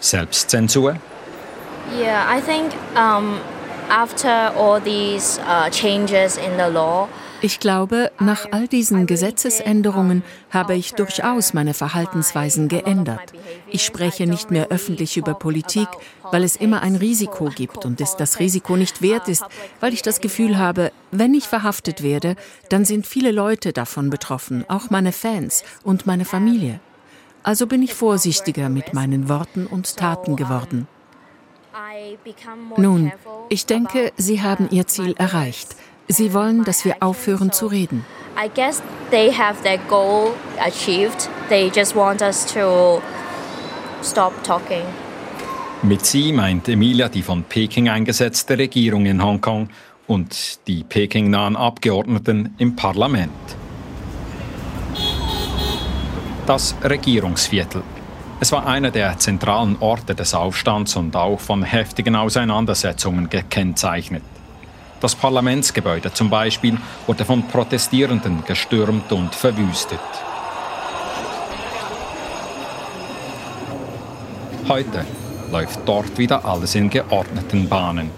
Selbstzensur? 0.00 0.96
Yeah, 1.98 2.24
I 2.30 2.40
think 2.40 2.72
um, 2.96 3.40
after 3.90 4.52
all 4.56 4.80
these 4.80 5.40
uh, 5.40 5.68
changes 5.70 6.36
in 6.36 6.56
the 6.56 6.72
law, 6.72 7.08
ich 7.42 7.58
glaube, 7.58 8.12
nach 8.20 8.46
all 8.50 8.68
diesen 8.68 9.06
Gesetzesänderungen 9.06 10.22
habe 10.50 10.74
ich 10.74 10.92
durchaus 10.92 11.54
meine 11.54 11.72
Verhaltensweisen 11.72 12.68
geändert. 12.68 13.32
Ich 13.66 13.82
spreche 13.82 14.26
nicht 14.26 14.50
mehr 14.50 14.68
öffentlich 14.68 15.16
über 15.16 15.32
Politik, 15.32 15.88
weil 16.30 16.44
es 16.44 16.56
immer 16.56 16.82
ein 16.82 16.96
Risiko 16.96 17.46
gibt 17.46 17.86
und 17.86 17.98
es 18.02 18.16
das 18.16 18.40
Risiko 18.40 18.76
nicht 18.76 19.00
wert 19.00 19.26
ist, 19.28 19.44
weil 19.80 19.94
ich 19.94 20.02
das 20.02 20.20
Gefühl 20.20 20.58
habe, 20.58 20.92
wenn 21.10 21.34
ich 21.34 21.44
verhaftet 21.44 22.02
werde, 22.02 22.36
dann 22.68 22.84
sind 22.84 23.06
viele 23.06 23.32
Leute 23.32 23.72
davon 23.72 24.10
betroffen, 24.10 24.64
auch 24.68 24.90
meine 24.90 25.12
Fans 25.12 25.64
und 25.82 26.06
meine 26.06 26.24
Familie. 26.24 26.80
Also 27.42 27.66
bin 27.66 27.82
ich 27.82 27.94
vorsichtiger 27.94 28.68
mit 28.68 28.94
meinen 28.94 29.28
Worten 29.28 29.66
und 29.66 29.96
Taten 29.96 30.36
geworden. 30.36 30.86
Nun, 32.76 33.12
ich 33.48 33.66
denke, 33.66 34.12
Sie 34.16 34.42
haben 34.42 34.68
Ihr 34.70 34.86
Ziel 34.86 35.14
erreicht. 35.16 35.76
Sie 36.08 36.34
wollen, 36.34 36.64
dass 36.64 36.84
wir 36.84 36.96
aufhören 37.00 37.52
zu 37.52 37.66
reden. 37.66 38.04
I 38.36 38.48
guess 38.48 38.82
they 39.10 39.32
have 39.32 39.62
their 39.62 39.78
goal 39.88 40.34
achieved. 40.58 41.28
They 41.48 41.70
just 41.74 41.94
want 41.94 42.20
us 42.22 42.44
to 42.46 43.00
stop 44.02 44.32
talking. 44.42 44.82
Mit 45.82 46.04
sie 46.04 46.32
meint 46.32 46.68
Emilia 46.68 47.08
die 47.08 47.22
von 47.22 47.42
Peking 47.42 47.88
eingesetzte 47.88 48.58
Regierung 48.58 49.06
in 49.06 49.22
Hongkong 49.22 49.68
und 50.10 50.66
die 50.66 50.82
Peking-nahen 50.82 51.54
Abgeordneten 51.54 52.52
im 52.58 52.74
Parlament. 52.74 53.30
Das 56.46 56.74
Regierungsviertel. 56.82 57.84
Es 58.40 58.50
war 58.50 58.66
einer 58.66 58.90
der 58.90 59.18
zentralen 59.18 59.76
Orte 59.78 60.16
des 60.16 60.34
Aufstands 60.34 60.96
und 60.96 61.14
auch 61.14 61.38
von 61.38 61.62
heftigen 61.62 62.16
Auseinandersetzungen 62.16 63.30
gekennzeichnet. 63.30 64.24
Das 65.00 65.14
Parlamentsgebäude 65.14 66.12
zum 66.12 66.28
Beispiel 66.28 66.76
wurde 67.06 67.24
von 67.24 67.46
Protestierenden 67.46 68.44
gestürmt 68.44 69.12
und 69.12 69.32
verwüstet. 69.32 70.00
Heute 74.66 75.04
läuft 75.52 75.78
dort 75.86 76.18
wieder 76.18 76.44
alles 76.44 76.74
in 76.74 76.90
geordneten 76.90 77.68
Bahnen. 77.68 78.10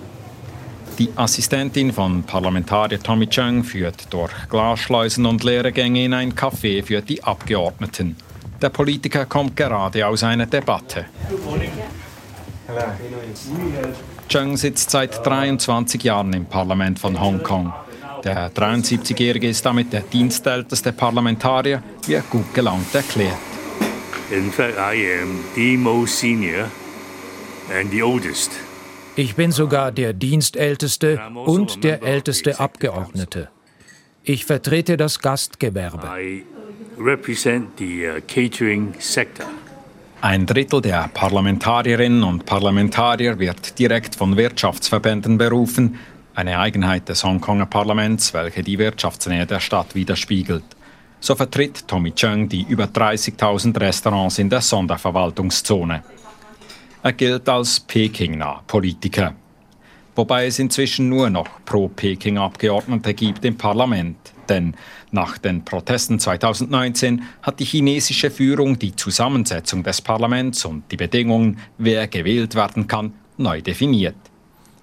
Die 1.02 1.11
Assistentin 1.16 1.92
von 1.92 2.23
Parlamentarier 2.23 3.02
Tommy 3.02 3.26
Chung 3.26 3.64
führt 3.64 4.06
durch 4.14 4.30
Glasschleusen 4.49 5.26
und 5.26 5.42
leere 5.42 5.73
Gänge 5.73 6.04
in 6.04 6.14
ein 6.14 6.32
Café 6.32 6.80
für 6.85 7.02
die 7.02 7.25
Abgeordneten. 7.25 8.14
Der 8.61 8.68
Politiker 8.68 9.26
kommt 9.26 9.56
gerade 9.56 10.06
aus 10.06 10.23
einer 10.23 10.47
Debatte. 10.47 11.06
Chung 14.28 14.56
sitzt 14.56 14.90
seit 14.90 15.26
23 15.26 16.04
Jahren 16.04 16.32
im 16.35 16.47
Parlament 16.47 17.00
von 17.00 17.21
Hongkong. 17.21 17.73
Der 18.23 18.52
73-Jährige 18.52 19.49
ist 19.49 19.66
damit 19.66 19.92
der 19.92 20.02
dienstälteste 20.02 20.92
Parlamentarier, 20.92 21.82
wie 22.06 22.14
er 22.14 22.23
gut 22.23 22.54
gelaunt 22.54 22.94
erklärt. 22.94 23.38
In 24.30 24.52
fact, 24.52 24.76
I 24.78 25.21
am 25.21 25.40
the 25.56 25.76
most 25.76 26.16
senior 26.16 26.71
and 27.76 27.90
the 27.90 28.04
oldest. 28.04 28.52
Ich 29.14 29.35
bin 29.35 29.52
sogar 29.52 29.92
der 29.92 30.14
Dienstälteste 30.14 31.21
und 31.35 31.85
der 31.85 32.02
älteste 32.02 32.59
Abgeordnete. 32.59 33.50
Ich 34.25 34.47
vertrete 34.47 34.97
das 34.97 35.19
Gastgewerbe. 35.19 36.09
Uh. 36.97 37.11
Ein 40.23 40.47
Drittel 40.47 40.81
der 40.81 41.11
Parlamentarierinnen 41.12 42.23
und 42.23 42.47
Parlamentarier 42.47 43.38
wird 43.38 43.78
direkt 43.78 44.14
von 44.14 44.37
Wirtschaftsverbänden 44.37 45.37
berufen, 45.37 45.99
eine 46.35 46.59
Eigenheit 46.59 47.09
des 47.09 47.25
Hongkonger 47.25 47.66
Parlaments, 47.66 48.33
welche 48.33 48.62
die 48.62 48.78
Wirtschaftsnähe 48.78 49.47
der 49.47 49.60
Stadt 49.60 49.95
widerspiegelt. 49.95 50.65
So 51.21 51.34
vertritt 51.34 51.87
Tommy 51.87 52.13
Chung 52.13 52.49
die 52.49 52.65
über 52.69 52.84
30.000 52.84 53.78
Restaurants 53.78 54.39
in 54.39 54.49
der 54.49 54.60
Sonderverwaltungszone. 54.60 56.02
Er 57.04 57.12
gilt 57.12 57.49
als 57.49 57.80
Peking-nah 57.80 58.62
Politiker, 58.69 59.34
wobei 60.15 60.47
es 60.47 60.60
inzwischen 60.60 61.08
nur 61.08 61.30
noch 61.30 61.49
Pro-Peking-Abgeordnete 61.65 63.12
gibt 63.12 63.45
im 63.45 63.56
Parlament. 63.56 64.17
Denn 64.49 64.75
nach 65.10 65.36
den 65.38 65.65
Protesten 65.65 66.21
2019 66.21 67.25
hat 67.43 67.58
die 67.58 67.65
chinesische 67.65 68.30
Führung 68.30 68.78
die 68.78 68.95
Zusammensetzung 68.95 69.82
des 69.82 70.00
Parlaments 70.00 70.65
und 70.65 70.84
die 70.93 70.97
Bedingungen, 70.97 71.58
wer 71.76 72.06
gewählt 72.06 72.54
werden 72.54 72.86
kann, 72.86 73.15
neu 73.36 73.60
definiert. 73.62 74.15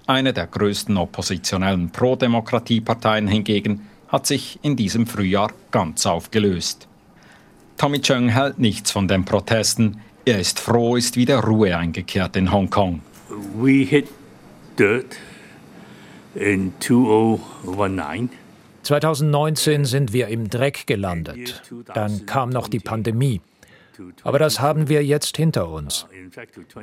Eine 0.06 0.34
der 0.34 0.46
größten 0.46 0.98
oppositionellen 0.98 1.88
Pro-Demokratie-Parteien 1.88 3.28
hingegen 3.28 3.88
hat 4.08 4.26
sich 4.26 4.58
in 4.60 4.76
diesem 4.76 5.06
Frühjahr 5.06 5.52
ganz 5.70 6.04
aufgelöst. 6.04 6.86
Tommy 7.78 8.02
Chung 8.02 8.28
hält 8.28 8.58
nichts 8.58 8.90
von 8.90 9.08
den 9.08 9.24
Protesten. 9.24 10.02
Er 10.30 10.38
ist 10.38 10.60
froh, 10.60 10.94
ist 10.94 11.16
wieder 11.16 11.40
Ruhe 11.40 11.76
eingekehrt 11.76 12.36
in 12.36 12.52
Hongkong. 12.52 13.00
We 13.56 13.84
hit 13.84 14.06
dirt 14.78 15.16
in 16.36 16.72
2019. 16.78 18.30
2019 18.84 19.84
sind 19.84 20.12
wir 20.12 20.28
im 20.28 20.48
Dreck 20.48 20.86
gelandet. 20.86 21.60
Dann 21.92 22.26
kam 22.26 22.50
noch 22.50 22.68
die 22.68 22.78
Pandemie. 22.78 23.40
Aber 24.22 24.38
das 24.38 24.60
haben 24.60 24.88
wir 24.88 25.04
jetzt 25.04 25.36
hinter 25.36 25.68
uns. 25.68 26.06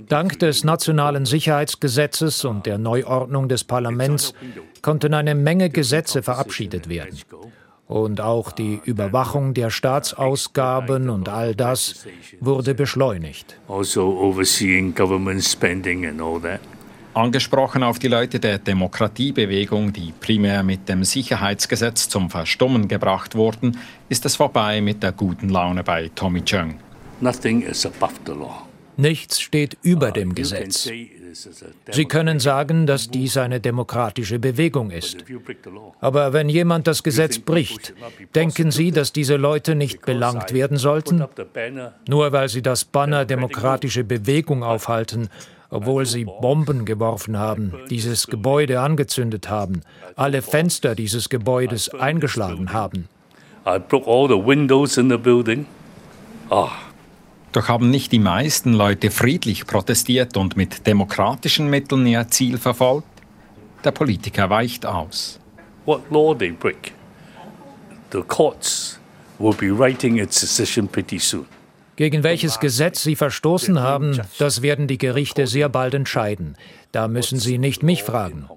Dank 0.10 0.40
des 0.40 0.66
Nationalen 0.66 1.26
Sicherheitsgesetzes 1.26 2.44
und 2.44 2.66
der 2.66 2.78
Neuordnung 2.78 3.48
des 3.48 3.64
Parlaments 3.64 4.34
konnten 4.82 5.14
eine 5.14 5.36
Menge 5.36 5.70
Gesetze 5.70 6.22
verabschiedet 6.22 6.90
werden. 6.90 7.18
Und 7.88 8.20
auch 8.20 8.52
die 8.52 8.82
Überwachung 8.84 9.54
der 9.54 9.70
Staatsausgaben 9.70 11.10
und 11.10 11.30
all 11.30 11.56
das 11.56 12.06
wurde 12.42 12.76
beschleunigt. 12.76 13.58
Also 13.70 14.04
overseeing 14.20 14.94
government 14.94 15.44
spending 15.44 16.06
and 16.06 16.22
all 16.22 16.42
that. 16.42 16.60
Angesprochen 17.14 17.82
auf 17.82 17.98
die 17.98 18.10
Leute 18.10 18.40
der 18.40 18.60
Demokratiebewegung, 18.60 19.92
die 19.92 20.14
primär 20.20 20.62
mit 20.62 20.88
dem 20.88 21.04
Sicherheitsgesetz 21.04 22.10
zum 22.10 22.30
Verstummen 22.30 22.88
gebracht 22.88 23.34
wurden, 23.34 23.80
ist 24.08 24.26
es 24.26 24.36
vorbei 24.36 24.82
mit 24.82 25.02
der 25.02 25.14
guten 25.14 25.50
Laune 25.50 25.84
bei 25.84 26.12
Tommy 26.14 26.44
Chung. 26.44 26.76
Nothing 27.20 27.62
is 27.62 27.86
above 27.88 28.14
the 28.28 28.34
law. 28.34 28.67
Nichts 28.98 29.40
steht 29.40 29.78
über 29.84 30.12
dem 30.12 30.34
Gesetz. 30.34 30.90
Sie 31.92 32.06
können 32.06 32.40
sagen, 32.40 32.88
dass 32.88 33.10
dies 33.10 33.38
eine 33.38 33.60
demokratische 33.60 34.40
Bewegung 34.40 34.90
ist. 34.90 35.24
Aber 36.02 36.34
wenn 36.34 36.50
jemand 36.50 36.88
das 36.88 37.04
Gesetz 37.04 37.38
bricht, 37.38 37.94
denken 38.34 38.72
Sie, 38.72 38.92
dass 38.92 39.14
diese 39.14 39.36
Leute 39.36 39.76
nicht 39.76 40.02
belangt 40.02 40.52
werden 40.52 40.78
sollten? 40.78 41.24
Nur 42.08 42.32
weil 42.32 42.50
sie 42.50 42.64
das 42.64 42.86
Banner 42.86 43.26
demokratische 43.26 44.04
Bewegung 44.04 44.64
aufhalten, 44.64 45.30
obwohl 45.70 46.06
sie 46.06 46.26
Bomben 46.26 46.86
geworfen 46.86 47.38
haben, 47.38 47.74
dieses 47.90 48.28
Gebäude 48.28 48.80
angezündet 48.80 49.50
haben, 49.50 49.82
alle 50.16 50.42
Fenster 50.42 50.96
dieses 50.96 51.30
Gebäudes 51.30 51.94
eingeschlagen 51.94 52.74
haben. 52.74 53.10
I 53.68 53.80
broke 53.80 54.10
all 54.10 54.28
the 54.30 54.42
windows 54.42 54.98
in 54.98 55.10
the 55.10 55.18
building. 55.18 55.66
Ah. 56.50 56.87
Doch 57.58 57.70
haben 57.70 57.90
nicht 57.90 58.12
die 58.12 58.20
meisten 58.20 58.72
Leute 58.72 59.10
friedlich 59.10 59.66
protestiert 59.66 60.38
und 60.38 60.56
mit 60.58 60.86
demokratischen 60.86 61.72
Mitteln 61.72 62.06
ihr 62.06 62.28
Ziel 62.28 62.60
verfolgt? 62.60 63.08
Der 63.84 63.90
Politiker 63.90 64.52
weicht 64.52 64.86
aus. 64.86 65.40
What 65.88 66.04
law 66.12 66.36
they 66.36 66.52
break? 66.52 66.94
The 68.12 68.22
courts 68.22 69.00
will 69.40 69.56
be 69.56 69.76
writing 69.76 70.20
its 70.20 70.40
decision 70.40 70.88
pretty 70.88 71.18
soon. 71.18 71.48
Gegen 71.96 72.22
welches 72.22 72.60
Gesetz 72.60 73.02
Sie 73.02 73.16
verstoßen 73.16 73.80
haben, 73.80 74.22
das 74.38 74.62
werden 74.62 74.86
die 74.86 75.00
Gerichte 75.00 75.48
sehr 75.48 75.68
bald 75.68 75.96
entscheiden. 75.96 76.58
Da 76.92 77.08
müssen 77.08 77.40
Sie 77.40 77.58
nicht 77.58 77.82
mich 77.82 78.04
fragen. 78.04 78.48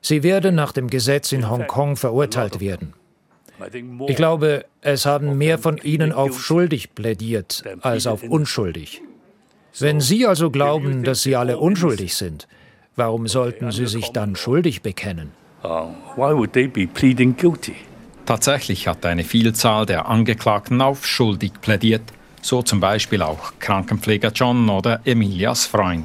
Sie 0.00 0.24
werden 0.24 0.56
nach 0.56 0.72
dem 0.72 0.90
Gesetz 0.90 1.30
in 1.30 1.48
Hongkong 1.48 1.94
verurteilt 1.94 2.58
werden. 2.58 2.94
Ich 4.06 4.16
glaube, 4.16 4.64
es 4.80 5.06
haben 5.06 5.36
mehr 5.38 5.58
von 5.58 5.78
Ihnen 5.78 6.12
auf 6.12 6.40
schuldig 6.40 6.94
plädiert 6.94 7.64
als 7.80 8.06
auf 8.06 8.22
unschuldig. 8.22 9.02
Wenn 9.78 10.00
Sie 10.00 10.26
also 10.26 10.50
glauben, 10.50 11.04
dass 11.04 11.22
Sie 11.22 11.36
alle 11.36 11.58
unschuldig 11.58 12.14
sind, 12.14 12.48
warum 12.96 13.28
sollten 13.28 13.70
Sie 13.70 13.86
sich 13.86 14.10
dann 14.10 14.36
schuldig 14.36 14.82
bekennen? 14.82 15.32
Guilty? 17.36 17.74
Tatsächlich 18.26 18.86
hat 18.86 19.06
eine 19.06 19.24
Vielzahl 19.24 19.86
der 19.86 20.06
Angeklagten 20.06 20.80
auf 20.80 21.06
schuldig 21.06 21.52
plädiert, 21.60 22.02
so 22.42 22.62
zum 22.62 22.80
Beispiel 22.80 23.22
auch 23.22 23.54
Krankenpfleger 23.58 24.32
John 24.34 24.68
oder 24.68 25.00
Emilias 25.04 25.66
Freund. 25.66 26.04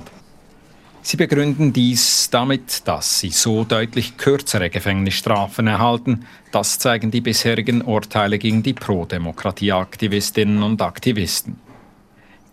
Sie 1.05 1.17
begründen 1.17 1.73
dies 1.73 2.29
damit, 2.29 2.87
dass 2.87 3.19
sie 3.19 3.29
so 3.29 3.65
deutlich 3.65 4.15
kürzere 4.15 4.69
Gefängnisstrafen 4.69 5.67
erhalten. 5.67 6.25
Das 6.53 6.79
zeigen 6.79 7.11
die 7.11 7.19
bisherigen 7.19 7.81
Urteile 7.81 8.39
gegen 8.39 8.63
die 8.63 8.73
Pro-Demokratie-Aktivistinnen 8.73 10.63
und 10.63 10.81
Aktivisten. 10.81 11.59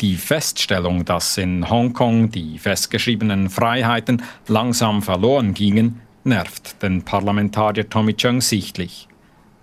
Die 0.00 0.16
Feststellung, 0.16 1.04
dass 1.04 1.38
in 1.38 1.70
Hongkong 1.70 2.32
die 2.32 2.58
festgeschriebenen 2.58 3.50
Freiheiten 3.50 4.20
langsam 4.48 5.00
verloren 5.00 5.54
gingen, 5.54 6.00
nervt 6.24 6.82
den 6.82 7.02
Parlamentarier 7.02 7.88
Tommy 7.88 8.14
Chung 8.14 8.40
sichtlich. 8.40 9.06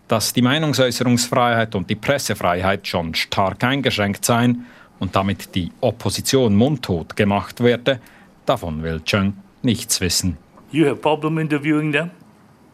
Dass 0.08 0.32
die 0.32 0.42
Meinungsäußerungsfreiheit 0.42 1.76
und 1.76 1.90
die 1.90 1.96
Pressefreiheit 1.96 2.88
schon 2.88 3.16
stark 3.16 3.66
eingeschränkt 3.66 4.24
seien 4.24 4.66
und 5.00 5.18
damit 5.18 5.56
die 5.56 5.74
Opposition 5.82 6.56
mundtot 6.56 7.18
gemacht 7.18 7.60
werde, 7.62 8.00
davon 8.48 8.84
will 8.84 9.02
Chung 9.04 9.34
nichts 9.62 10.02
wissen. 10.02 10.38
You 10.72 10.86
have 10.86 10.98
problem 10.98 11.38
interviewing 11.38 11.92
them? 11.92 12.12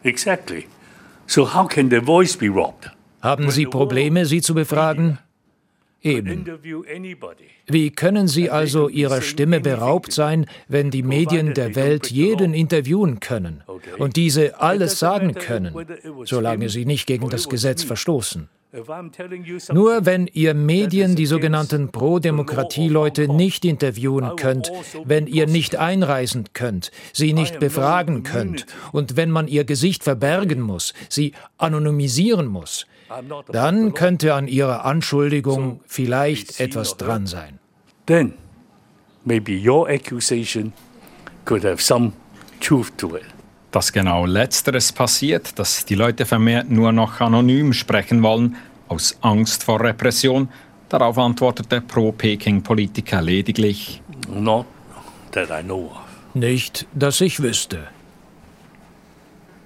Exactly. 0.02 0.66
So 1.26 1.54
how 1.54 1.66
can 1.66 1.88
their 1.88 2.02
voice 2.02 2.36
be 2.36 2.48
robbed? 2.48 2.90
Haben 3.22 3.50
Sie 3.50 3.66
Probleme, 3.66 4.26
sie 4.26 4.42
zu 4.42 4.54
befragen? 4.54 5.18
Eben. 6.02 6.44
Wie 7.66 7.90
können 7.90 8.28
Sie 8.28 8.50
also 8.50 8.90
Ihrer 8.90 9.22
Stimme 9.22 9.60
beraubt 9.60 10.12
sein, 10.12 10.44
wenn 10.68 10.90
die 10.90 11.02
Medien 11.02 11.54
der 11.54 11.74
Welt 11.74 12.10
jeden 12.10 12.52
interviewen 12.52 13.20
können 13.20 13.62
und 13.98 14.16
diese 14.16 14.60
alles 14.60 14.98
sagen 14.98 15.32
können, 15.32 15.74
solange 16.24 16.68
sie 16.68 16.84
nicht 16.84 17.06
gegen 17.06 17.30
das 17.30 17.48
Gesetz 17.48 17.82
verstoßen? 17.84 18.50
Nur 19.72 20.04
wenn 20.04 20.26
ihr 20.32 20.54
Medien 20.54 21.14
die 21.14 21.26
sogenannten 21.26 21.90
Pro-Demokratie-Leute 21.90 23.28
nicht 23.28 23.64
interviewen 23.64 24.34
könnt, 24.36 24.72
wenn 25.04 25.26
ihr 25.28 25.46
nicht 25.46 25.76
einreisen 25.76 26.46
könnt, 26.54 26.90
sie 27.12 27.32
nicht 27.32 27.60
befragen 27.60 28.24
könnt 28.24 28.66
und 28.92 29.16
wenn 29.16 29.30
man 29.30 29.46
ihr 29.46 29.64
Gesicht 29.64 30.02
verbergen 30.02 30.60
muss, 30.60 30.92
sie 31.08 31.34
anonymisieren 31.56 32.46
muss, 32.46 32.86
dann 33.52 33.94
könnte 33.94 34.34
an 34.34 34.48
ihrer 34.48 34.84
Anschuldigung 34.84 35.80
vielleicht 35.86 36.58
etwas 36.58 36.96
dran 36.96 37.26
sein. 37.26 37.60
Then 38.06 38.34
maybe 39.24 39.52
your 39.52 39.88
accusation 39.88 40.72
could 41.44 41.64
have 41.64 41.80
some 41.80 42.12
truth 42.60 42.92
to 42.96 43.16
it. 43.16 43.33
Dass 43.74 43.92
genau 43.92 44.24
letzteres 44.24 44.92
passiert, 44.92 45.58
dass 45.58 45.84
die 45.84 45.96
Leute 45.96 46.26
vermehrt 46.26 46.70
nur 46.70 46.92
noch 46.92 47.20
anonym 47.20 47.72
sprechen 47.72 48.22
wollen, 48.22 48.54
aus 48.86 49.18
Angst 49.20 49.64
vor 49.64 49.80
Repression, 49.80 50.48
darauf 50.88 51.18
antwortete 51.18 51.80
Pro-Peking-Politiker 51.80 53.20
lediglich 53.20 54.00
Not 54.28 54.66
that 55.32 55.48
I 55.50 55.64
know 55.64 55.86
of. 55.86 56.34
Nicht, 56.34 56.86
dass 56.94 57.20
ich 57.20 57.42
wüsste. 57.42 57.88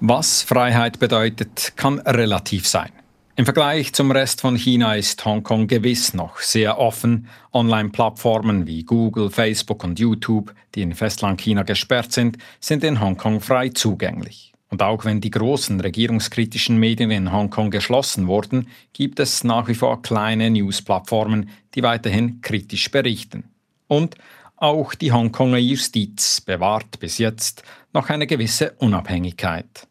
Was 0.00 0.42
Freiheit 0.42 0.98
bedeutet, 0.98 1.74
kann 1.76 1.98
relativ 1.98 2.66
sein. 2.66 2.92
Im 3.38 3.44
Vergleich 3.44 3.92
zum 3.92 4.10
Rest 4.10 4.40
von 4.40 4.56
China 4.56 4.96
ist 4.96 5.24
Hongkong 5.24 5.68
gewiss 5.68 6.12
noch 6.12 6.40
sehr 6.40 6.76
offen. 6.76 7.28
Online-Plattformen 7.52 8.66
wie 8.66 8.82
Google, 8.82 9.30
Facebook 9.30 9.84
und 9.84 10.00
YouTube, 10.00 10.52
die 10.74 10.82
in 10.82 10.92
Festlandchina 10.92 11.62
gesperrt 11.62 12.10
sind, 12.10 12.36
sind 12.58 12.82
in 12.82 13.00
Hongkong 13.00 13.40
frei 13.40 13.68
zugänglich. 13.68 14.54
Und 14.70 14.82
auch 14.82 15.04
wenn 15.04 15.20
die 15.20 15.30
großen 15.30 15.80
regierungskritischen 15.80 16.78
Medien 16.78 17.12
in 17.12 17.30
Hongkong 17.30 17.70
geschlossen 17.70 18.26
wurden, 18.26 18.66
gibt 18.92 19.20
es 19.20 19.44
nach 19.44 19.68
wie 19.68 19.76
vor 19.76 20.02
kleine 20.02 20.50
News-Plattformen, 20.50 21.48
die 21.76 21.84
weiterhin 21.84 22.40
kritisch 22.40 22.90
berichten. 22.90 23.44
Und 23.86 24.16
auch 24.56 24.96
die 24.96 25.12
Hongkonger 25.12 25.58
Justiz 25.58 26.40
bewahrt 26.40 26.98
bis 26.98 27.18
jetzt 27.18 27.62
noch 27.92 28.10
eine 28.10 28.26
gewisse 28.26 28.72
Unabhängigkeit. 28.78 29.87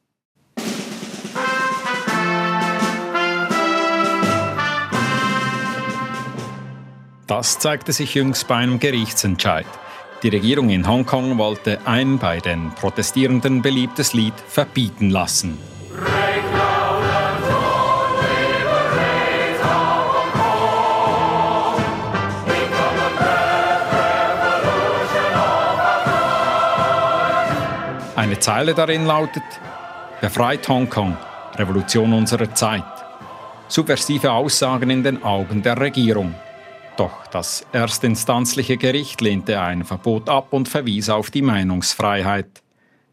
Das 7.27 7.59
zeigte 7.59 7.91
sich 7.91 8.15
jüngst 8.15 8.47
bei 8.47 8.55
einem 8.55 8.79
Gerichtsentscheid. 8.79 9.65
Die 10.23 10.29
Regierung 10.29 10.69
in 10.69 10.87
Hongkong 10.87 11.37
wollte 11.37 11.79
ein 11.83 12.19
bei 12.19 12.39
den 12.39 12.71
Protestierenden 12.71 13.61
beliebtes 13.61 14.13
Lied 14.13 14.33
verbieten 14.47 15.09
lassen. 15.09 15.57
Eine 28.15 28.39
Zeile 28.39 28.73
darin 28.73 29.05
lautet: 29.05 29.43
Befreit 30.21 30.65
Hongkong, 30.69 31.17
Revolution 31.55 32.13
unserer 32.13 32.53
Zeit. 32.53 32.83
Subversive 33.67 34.31
Aussagen 34.31 34.89
in 34.89 35.03
den 35.03 35.23
Augen 35.23 35.61
der 35.61 35.77
Regierung. 35.77 36.33
Doch 36.97 37.27
das 37.27 37.63
erstinstanzliche 37.73 38.75
Gericht 38.75 39.21
lehnte 39.21 39.61
ein 39.61 39.85
Verbot 39.85 40.29
ab 40.29 40.51
und 40.51 40.67
verwies 40.67 41.09
auf 41.09 41.29
die 41.29 41.43
Meinungsfreiheit. 41.43 42.63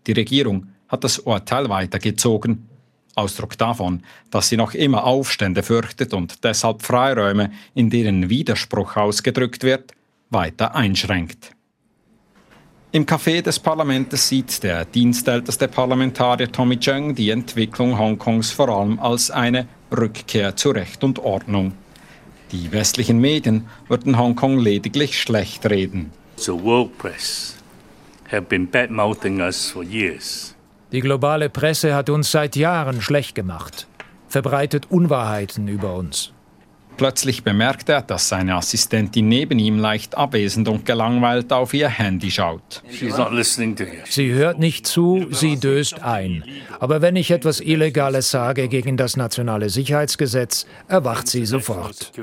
Die 0.06 0.12
Regierung 0.12 0.68
hat 0.88 1.04
das 1.04 1.18
Urteil 1.18 1.68
weitergezogen. 1.68 2.68
Ausdruck 3.14 3.58
davon, 3.58 4.02
dass 4.30 4.48
sie 4.48 4.56
noch 4.56 4.72
immer 4.74 5.04
Aufstände 5.04 5.62
fürchtet 5.62 6.14
und 6.14 6.42
deshalb 6.44 6.82
Freiräume, 6.82 7.52
in 7.74 7.90
denen 7.90 8.30
Widerspruch 8.30 8.96
ausgedrückt 8.96 9.62
wird, 9.62 9.92
weiter 10.30 10.74
einschränkt. 10.74 11.52
Im 12.90 13.04
Café 13.04 13.42
des 13.42 13.58
Parlaments 13.58 14.28
sieht 14.28 14.62
der 14.62 14.86
dienstälteste 14.86 15.68
Parlamentarier 15.68 16.50
Tommy 16.50 16.78
Cheng 16.78 17.14
die 17.14 17.30
Entwicklung 17.30 17.98
Hongkongs 17.98 18.50
vor 18.50 18.68
allem 18.68 18.98
als 18.98 19.30
eine 19.30 19.68
Rückkehr 19.92 20.56
zu 20.56 20.70
Recht 20.70 21.04
und 21.04 21.18
Ordnung. 21.18 21.72
Die 22.54 22.70
westlichen 22.70 23.18
Medien 23.18 23.66
würden 23.88 24.16
Hongkong 24.16 24.60
lediglich 24.60 25.20
schlecht 25.20 25.68
reden. 25.68 26.12
The 26.36 26.52
world 26.52 26.96
press 26.98 27.56
have 28.30 28.42
been 28.42 28.70
badmouthing 28.70 29.40
us 29.40 29.72
for 29.72 29.82
years. 29.82 30.54
Die 30.92 31.00
globale 31.00 31.50
Presse 31.50 31.96
hat 31.96 32.10
uns 32.10 32.30
seit 32.30 32.54
Jahren 32.54 33.02
schlecht 33.02 33.34
gemacht, 33.34 33.88
verbreitet 34.28 34.86
Unwahrheiten 34.88 35.66
über 35.66 35.96
uns. 35.96 36.33
Plötzlich 36.96 37.42
bemerkt 37.42 37.88
er, 37.88 38.02
dass 38.02 38.28
seine 38.28 38.54
Assistentin 38.54 39.28
neben 39.28 39.58
ihm 39.58 39.78
leicht 39.78 40.16
abwesend 40.16 40.68
und 40.68 40.86
gelangweilt 40.86 41.52
auf 41.52 41.74
ihr 41.74 41.88
Handy 41.88 42.30
schaut. 42.30 42.82
Sie 44.08 44.32
hört 44.32 44.58
nicht 44.60 44.86
zu, 44.86 45.26
sie 45.30 45.56
döst 45.56 46.02
ein. 46.02 46.44
Aber 46.78 47.02
wenn 47.02 47.16
ich 47.16 47.32
etwas 47.32 47.60
Illegales 47.60 48.30
sage 48.30 48.68
gegen 48.68 48.96
das 48.96 49.16
nationale 49.16 49.70
Sicherheitsgesetz, 49.70 50.66
erwacht 50.86 51.26
sie 51.26 51.46
sofort. 51.46 52.12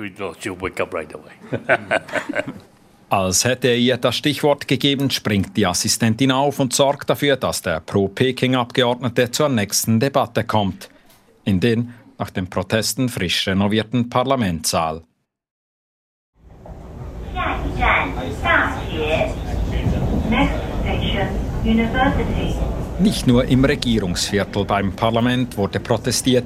Als 3.09 3.43
hätte 3.43 3.67
er 3.67 3.77
ihr 3.77 3.97
das 3.97 4.15
Stichwort 4.15 4.69
gegeben, 4.69 5.09
springt 5.09 5.57
die 5.57 5.65
Assistentin 5.65 6.31
auf 6.31 6.61
und 6.61 6.71
sorgt 6.71 7.09
dafür, 7.09 7.35
dass 7.35 7.61
der 7.61 7.81
Pro-Peking-Abgeordnete 7.81 9.29
zur 9.31 9.49
nächsten 9.49 9.99
Debatte 9.99 10.45
kommt, 10.45 10.89
in 11.43 11.59
den 11.59 11.93
nach 12.21 12.29
den 12.29 12.47
Protesten 12.47 13.09
frisch 13.09 13.47
renovierten 13.47 14.07
Parlamentssaal. 14.07 15.01
Nicht 22.99 23.25
nur 23.25 23.45
im 23.45 23.65
Regierungsviertel 23.65 24.65
beim 24.65 24.93
Parlament 24.93 25.57
wurde 25.57 25.79
protestiert, 25.79 26.45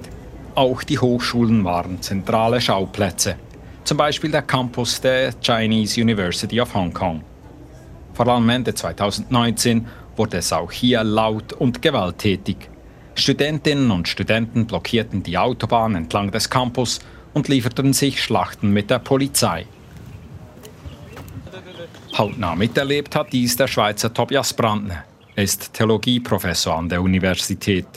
auch 0.56 0.82
die 0.84 0.98
Hochschulen 0.98 1.66
waren 1.66 2.02
zentrale 2.02 2.62
Schauplätze. 2.62 3.36
Zum 3.84 3.98
Beispiel 3.98 4.32
der 4.32 4.44
Campus 4.44 5.02
der 5.02 5.34
Chinese 5.42 6.02
University 6.02 6.62
of 6.62 6.74
Hong 6.74 6.94
Kong. 6.94 7.22
Vor 8.14 8.28
allem 8.28 8.48
Ende 8.48 8.74
2019 8.74 9.86
wurde 10.16 10.38
es 10.38 10.54
auch 10.54 10.72
hier 10.72 11.04
laut 11.04 11.52
und 11.52 11.82
gewalttätig. 11.82 12.70
Studentinnen 13.16 13.92
und 13.92 14.08
Studenten 14.08 14.68
blockierten 14.68 15.24
die 15.24 15.38
Autobahn 15.38 15.96
entlang 15.96 16.32
des 16.32 16.50
Campus 16.50 17.00
und 17.34 17.48
lieferten 17.48 17.94
sich 17.94 18.22
Schlachten 18.22 18.72
mit 18.72 18.90
der 18.90 19.00
Polizei. 19.00 19.66
Hautnah 22.18 22.56
miterlebt 22.56 23.16
hat 23.16 23.34
dies 23.34 23.56
der 23.56 23.68
Schweizer 23.68 24.14
Tobias 24.14 24.54
Brandner. 24.54 25.04
Er 25.36 25.44
ist 25.44 25.74
Theologieprofessor 25.74 26.76
an 26.78 26.90
der 26.90 27.02
Universität. 27.02 27.88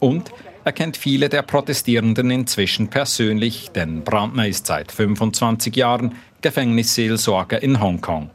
Und 0.00 0.30
er 0.64 0.72
kennt 0.72 0.96
viele 0.96 1.28
der 1.28 1.42
Protestierenden 1.42 2.30
inzwischen 2.30 2.88
persönlich, 2.88 3.70
denn 3.70 4.02
Brandner 4.02 4.48
ist 4.48 4.66
seit 4.66 4.92
25 4.92 5.76
Jahren 5.76 6.14
Gefängnisseelsorger 6.40 7.62
in 7.62 7.80
Hongkong. 7.80 8.30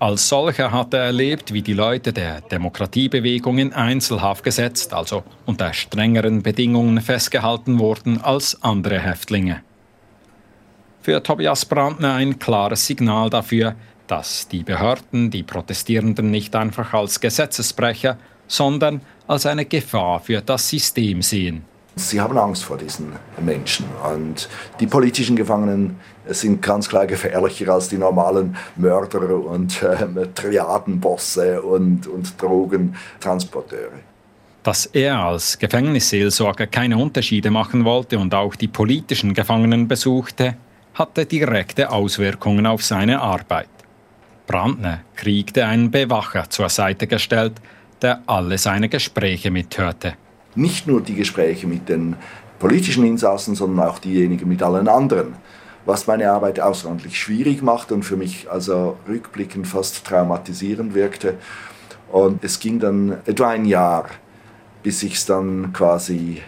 Als 0.00 0.28
solcher 0.28 0.70
hat 0.70 0.94
er 0.94 1.00
erlebt, 1.00 1.52
wie 1.52 1.62
die 1.62 1.72
Leute 1.72 2.12
der 2.12 2.40
Demokratiebewegung 2.40 3.58
in 3.58 3.72
Einzelhaft 3.72 4.44
gesetzt, 4.44 4.94
also 4.94 5.24
unter 5.44 5.72
strengeren 5.72 6.42
Bedingungen 6.42 7.00
festgehalten 7.00 7.80
wurden 7.80 8.20
als 8.20 8.62
andere 8.62 9.00
Häftlinge. 9.00 9.62
Für 11.02 11.20
Tobias 11.20 11.64
Brandner 11.64 12.14
ein 12.14 12.38
klares 12.38 12.86
Signal 12.86 13.28
dafür, 13.28 13.74
dass 14.06 14.46
die 14.46 14.62
Behörden 14.62 15.30
die 15.30 15.42
Protestierenden 15.42 16.30
nicht 16.30 16.54
einfach 16.54 16.94
als 16.94 17.18
Gesetzesbrecher, 17.18 18.18
sondern 18.46 19.00
als 19.26 19.46
eine 19.46 19.64
Gefahr 19.64 20.20
für 20.20 20.40
das 20.40 20.68
System 20.68 21.22
sehen. 21.22 21.64
Sie 21.98 22.20
haben 22.20 22.38
Angst 22.38 22.64
vor 22.64 22.78
diesen 22.78 23.12
Menschen. 23.40 23.86
Und 24.14 24.48
die 24.78 24.86
politischen 24.86 25.34
Gefangenen 25.34 25.96
sind 26.28 26.62
ganz 26.62 26.88
klar 26.88 27.06
gefährlicher 27.06 27.72
als 27.72 27.88
die 27.88 27.98
normalen 27.98 28.56
Mörder 28.76 29.34
und 29.34 29.82
äh, 29.82 30.26
Triadenbosse 30.34 31.62
und, 31.62 32.06
und 32.06 32.40
Drogentransporteure. 32.40 34.00
Dass 34.62 34.86
er 34.86 35.18
als 35.18 35.58
Gefängnisseelsorger 35.58 36.66
keine 36.66 36.98
Unterschiede 36.98 37.50
machen 37.50 37.84
wollte 37.84 38.18
und 38.18 38.34
auch 38.34 38.54
die 38.54 38.68
politischen 38.68 39.32
Gefangenen 39.32 39.88
besuchte, 39.88 40.56
hatte 40.94 41.26
direkte 41.26 41.90
Auswirkungen 41.90 42.66
auf 42.66 42.82
seine 42.82 43.20
Arbeit. 43.20 43.68
Brandner 44.46 45.00
kriegte 45.14 45.66
einen 45.66 45.90
Bewacher 45.90 46.50
zur 46.50 46.68
Seite 46.68 47.06
gestellt, 47.06 47.54
der 48.02 48.22
alle 48.26 48.58
seine 48.58 48.88
Gespräche 48.88 49.50
mithörte. 49.50 50.14
Nicht 50.54 50.86
nur 50.86 51.00
die 51.00 51.14
Gespräche 51.14 51.66
mit 51.66 51.88
den 51.88 52.16
politischen 52.58 53.04
Insassen, 53.04 53.54
sondern 53.54 53.86
auch 53.86 53.98
diejenigen 53.98 54.48
mit 54.48 54.62
allen 54.62 54.88
anderen. 54.88 55.34
Was 55.88 56.06
meine 56.06 56.30
Arbeit 56.30 56.60
außerordentlich 56.60 57.18
schwierig 57.18 57.62
macht 57.62 57.92
und 57.92 58.02
für 58.02 58.18
mich 58.18 58.50
also 58.50 58.98
rückblickend 59.08 59.66
fast 59.66 60.04
traumatisierend 60.04 60.92
wirkte. 60.92 61.38
Und 62.12 62.44
es 62.44 62.60
ging 62.60 62.78
dann 62.78 63.16
etwa 63.24 63.48
ein 63.48 63.64
Jahr, 63.64 64.10
bis 64.82 65.02
ich 65.02 65.14
es 65.14 65.24
dann 65.24 65.72
quasi 65.72 66.42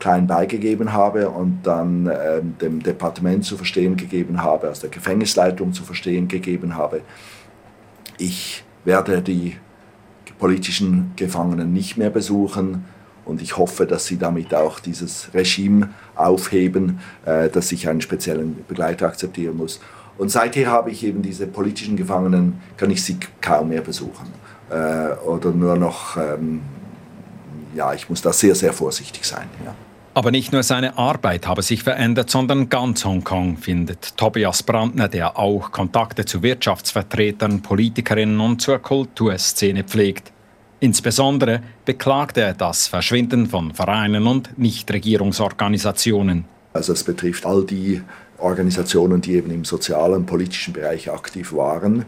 klein 0.00 0.26
beigegeben 0.26 0.92
habe 0.92 1.30
und 1.30 1.60
dann 1.62 2.08
äh, 2.08 2.42
dem 2.42 2.82
Departement 2.82 3.44
zu 3.44 3.56
verstehen 3.56 3.96
gegeben 3.96 4.42
habe, 4.42 4.66
also 4.66 4.80
der 4.80 4.90
Gefängnisleitung 4.90 5.72
zu 5.72 5.84
verstehen 5.84 6.26
gegeben 6.26 6.74
habe, 6.74 7.02
ich 8.18 8.64
werde 8.84 9.22
die 9.22 9.58
politischen 10.40 11.12
Gefangenen 11.14 11.72
nicht 11.72 11.98
mehr 11.98 12.10
besuchen 12.10 12.84
und 13.24 13.40
ich 13.40 13.56
hoffe, 13.56 13.86
dass 13.86 14.06
sie 14.06 14.18
damit 14.18 14.54
auch 14.54 14.80
dieses 14.80 15.32
Regime 15.34 15.90
aufheben, 16.14 17.00
äh, 17.24 17.48
dass 17.48 17.72
ich 17.72 17.88
einen 17.88 18.00
speziellen 18.00 18.64
Begleiter 18.66 19.06
akzeptieren 19.06 19.56
muss. 19.56 19.80
Und 20.18 20.30
seither 20.30 20.70
habe 20.70 20.90
ich 20.90 21.04
eben 21.04 21.22
diese 21.22 21.46
politischen 21.46 21.96
Gefangenen, 21.96 22.60
kann 22.76 22.90
ich 22.90 23.02
sie 23.02 23.18
kaum 23.40 23.68
mehr 23.68 23.80
besuchen. 23.80 24.26
Äh, 24.70 25.14
oder 25.24 25.50
nur 25.50 25.76
noch, 25.76 26.16
ähm, 26.16 26.60
ja, 27.74 27.94
ich 27.94 28.08
muss 28.10 28.22
da 28.22 28.32
sehr, 28.32 28.54
sehr 28.54 28.72
vorsichtig 28.72 29.24
sein. 29.24 29.46
Ja. 29.64 29.74
Aber 30.14 30.30
nicht 30.30 30.52
nur 30.52 30.62
seine 30.62 30.98
Arbeit 30.98 31.46
habe 31.46 31.62
sich 31.62 31.82
verändert, 31.82 32.28
sondern 32.28 32.68
ganz 32.68 33.04
Hongkong, 33.04 33.56
findet 33.56 34.16
Tobias 34.18 34.62
Brandner, 34.62 35.08
der 35.08 35.38
auch 35.38 35.70
Kontakte 35.70 36.26
zu 36.26 36.42
Wirtschaftsvertretern, 36.42 37.62
Politikerinnen 37.62 38.38
und 38.38 38.60
zur 38.60 38.78
Kulturszene 38.78 39.84
pflegt. 39.84 40.30
Insbesondere 40.82 41.62
beklagte 41.84 42.40
er 42.40 42.54
das 42.54 42.88
Verschwinden 42.88 43.46
von 43.46 43.72
Vereinen 43.72 44.26
und 44.26 44.58
Nichtregierungsorganisationen. 44.58 46.44
Also 46.72 46.92
es 46.92 47.04
betrifft 47.04 47.46
all 47.46 47.64
die 47.64 48.02
Organisationen, 48.38 49.20
die 49.20 49.34
eben 49.34 49.52
im 49.52 49.64
sozialen, 49.64 50.26
politischen 50.26 50.72
Bereich 50.72 51.08
aktiv 51.08 51.52
waren, 51.52 52.04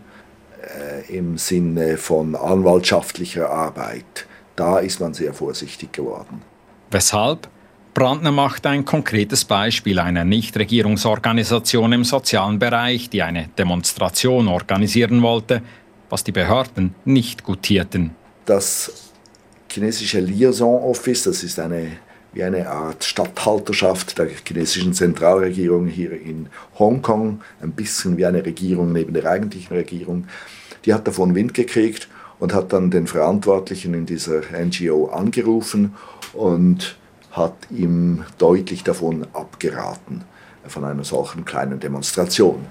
äh, 0.60 1.16
im 1.16 1.38
Sinne 1.38 1.98
von 1.98 2.34
anwaltschaftlicher 2.34 3.48
Arbeit. 3.48 4.26
Da 4.56 4.80
ist 4.80 4.98
man 4.98 5.14
sehr 5.14 5.34
vorsichtig 5.34 5.92
geworden. 5.92 6.42
Weshalb? 6.90 7.46
Brandner 7.94 8.32
macht 8.32 8.66
ein 8.66 8.84
konkretes 8.84 9.44
Beispiel 9.44 10.00
einer 10.00 10.24
Nichtregierungsorganisation 10.24 11.92
im 11.92 12.02
sozialen 12.02 12.58
Bereich, 12.58 13.08
die 13.08 13.22
eine 13.22 13.50
Demonstration 13.56 14.48
organisieren 14.48 15.22
wollte, 15.22 15.62
was 16.10 16.24
die 16.24 16.32
Behörden 16.32 16.96
nicht 17.04 17.44
gutierten. 17.44 18.16
Das 18.46 19.10
chinesische 19.70 20.20
Liaison 20.20 20.82
Office, 20.82 21.22
das 21.22 21.42
ist 21.42 21.58
eine, 21.58 21.92
wie 22.34 22.42
eine 22.42 22.68
Art 22.68 23.02
Statthalterschaft 23.02 24.18
der 24.18 24.28
chinesischen 24.46 24.92
Zentralregierung 24.92 25.86
hier 25.86 26.12
in 26.12 26.48
Hongkong, 26.78 27.40
ein 27.62 27.72
bisschen 27.72 28.18
wie 28.18 28.26
eine 28.26 28.44
Regierung 28.44 28.92
neben 28.92 29.14
der 29.14 29.24
eigentlichen 29.24 29.74
Regierung, 29.74 30.26
die 30.84 30.92
hat 30.92 31.06
davon 31.06 31.34
Wind 31.34 31.54
gekriegt 31.54 32.08
und 32.38 32.52
hat 32.52 32.72
dann 32.74 32.90
den 32.90 33.06
Verantwortlichen 33.06 33.94
in 33.94 34.04
dieser 34.04 34.42
NGO 34.52 35.06
angerufen 35.06 35.94
und 36.34 36.96
hat 37.32 37.54
ihm 37.70 38.24
deutlich 38.36 38.84
davon 38.84 39.26
abgeraten, 39.32 40.22
von 40.66 40.84
einer 40.84 41.04
solchen 41.04 41.46
kleinen 41.46 41.80
Demonstration. 41.80 42.66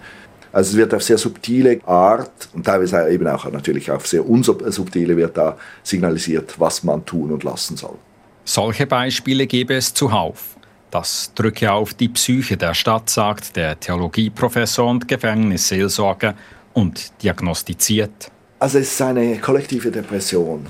Also 0.53 0.71
es 0.71 0.77
wird 0.77 0.93
auf 0.93 1.01
sehr 1.01 1.17
subtile 1.17 1.79
Art 1.85 2.47
und 2.53 2.63
teilweise 2.63 3.09
eben 3.09 3.27
auch 3.27 3.51
natürlich 3.51 3.89
auf 3.89 4.07
sehr 4.07 4.27
unsubtile 4.27 5.17
wird 5.17 5.35
da 5.35 5.57
signalisiert, 5.81 6.59
was 6.59 6.83
man 6.83 7.03
tun 7.03 7.31
und 7.31 7.43
lassen 7.43 7.75
soll. 7.75 7.97
Solche 8.45 8.85
Beispiele 8.85 9.47
gäbe 9.47 9.73
es 9.73 9.93
zuhauf. 9.93 10.55
Das 10.91 11.31
drücke 11.33 11.71
auf 11.71 11.95
die 11.95 12.09
Psyche 12.09 12.55
der 12.55 12.75
Stadt, 12.75 13.09
sagt 13.09 13.55
der 13.55 13.79
Theologieprofessor 13.79 14.87
und 14.87 15.07
Gefängnisseelsorger 15.07 16.35
und 16.73 17.11
diagnostiziert. 17.23 18.29
Also 18.59 18.77
es 18.77 18.91
ist 18.91 19.01
eine 19.01 19.39
kollektive 19.39 19.89
Depression. 19.89 20.67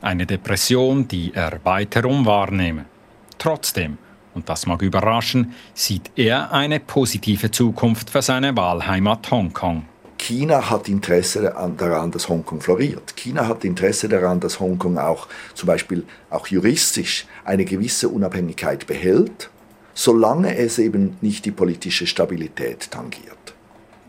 Eine 0.00 0.26
Depression, 0.26 1.06
die 1.06 1.32
er 1.32 1.60
weiterum 1.62 2.26
wahrnehme. 2.26 2.86
Trotzdem, 3.38 3.98
und 4.34 4.48
das 4.48 4.66
mag 4.66 4.82
überraschen, 4.82 5.54
sieht 5.74 6.10
er 6.16 6.52
eine 6.52 6.80
positive 6.80 7.50
Zukunft 7.50 8.10
für 8.10 8.22
seine 8.22 8.56
Wahlheimat 8.56 9.30
Hongkong. 9.30 9.84
China 10.18 10.70
hat 10.70 10.88
Interesse 10.88 11.42
daran, 11.42 12.12
dass 12.12 12.28
Hongkong 12.28 12.60
floriert. 12.60 13.16
China 13.16 13.48
hat 13.48 13.64
Interesse 13.64 14.08
daran, 14.08 14.38
dass 14.38 14.60
Hongkong 14.60 14.96
auch 14.96 15.26
zum 15.54 15.66
Beispiel 15.66 16.04
auch 16.30 16.46
juristisch 16.46 17.26
eine 17.44 17.64
gewisse 17.64 18.08
Unabhängigkeit 18.08 18.86
behält, 18.86 19.50
solange 19.94 20.56
es 20.56 20.78
eben 20.78 21.16
nicht 21.20 21.44
die 21.44 21.50
politische 21.50 22.06
Stabilität 22.06 22.90
tangiert. 22.90 23.54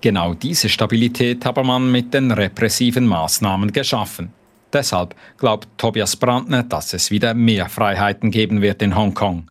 Genau 0.02 0.34
diese 0.34 0.70
Stabilität 0.70 1.46
habe 1.46 1.64
man 1.64 1.92
mit 1.92 2.14
den 2.14 2.32
repressiven 2.32 3.08
Maßnahmen 3.08 3.72
geschaffen. 3.72 4.34
Deshalb 4.72 5.16
glaubt 5.38 5.68
Tobias 5.78 6.16
Brandner, 6.16 6.64
dass 6.64 6.94
es 6.94 7.10
wieder 7.10 7.34
mehr 7.34 7.70
Freiheiten 7.70 8.30
geben 8.30 8.62
wird 8.62 8.82
in 8.82 8.96
Hongkong. 8.96 9.48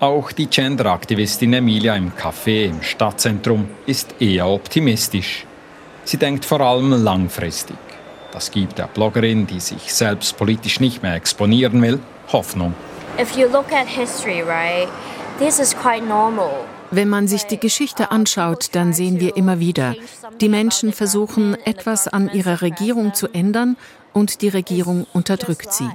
Auch 0.00 0.32
die 0.32 0.46
Gender-Aktivistin 0.46 1.52
Emilia 1.52 1.94
im 1.94 2.12
Café 2.12 2.70
im 2.70 2.80
Stadtzentrum 2.80 3.68
ist 3.84 4.14
eher 4.18 4.48
optimistisch. 4.48 5.44
Sie 6.04 6.16
denkt 6.16 6.46
vor 6.46 6.62
allem 6.62 7.04
langfristig. 7.04 7.76
Das 8.32 8.50
gibt 8.50 8.78
der 8.78 8.86
Bloggerin, 8.86 9.46
die 9.46 9.60
sich 9.60 9.92
selbst 9.92 10.38
politisch 10.38 10.80
nicht 10.80 11.02
mehr 11.02 11.16
exponieren 11.16 11.82
will, 11.82 11.98
Hoffnung. 12.32 12.72
If 13.20 13.36
you 13.36 13.46
look 13.46 13.70
at 13.74 13.86
history, 13.86 14.40
right, 14.40 14.88
this 15.38 15.58
is 15.58 15.76
quite 15.76 16.06
normal. 16.06 16.64
Wenn 16.90 17.10
man 17.10 17.28
sich 17.28 17.42
die 17.44 17.60
Geschichte 17.60 18.10
anschaut, 18.10 18.70
dann 18.72 18.94
sehen 18.94 19.20
wir 19.20 19.36
immer 19.36 19.60
wieder, 19.60 19.94
die 20.40 20.48
Menschen 20.48 20.94
versuchen, 20.94 21.58
etwas 21.66 22.08
an 22.08 22.32
ihrer 22.32 22.62
Regierung 22.62 23.12
zu 23.12 23.28
ändern 23.28 23.76
und 24.14 24.40
die 24.40 24.48
Regierung 24.48 25.06
unterdrückt 25.12 25.74
sie. 25.74 25.90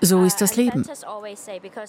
So 0.00 0.24
ist 0.24 0.40
das 0.40 0.56
Leben. 0.56 0.86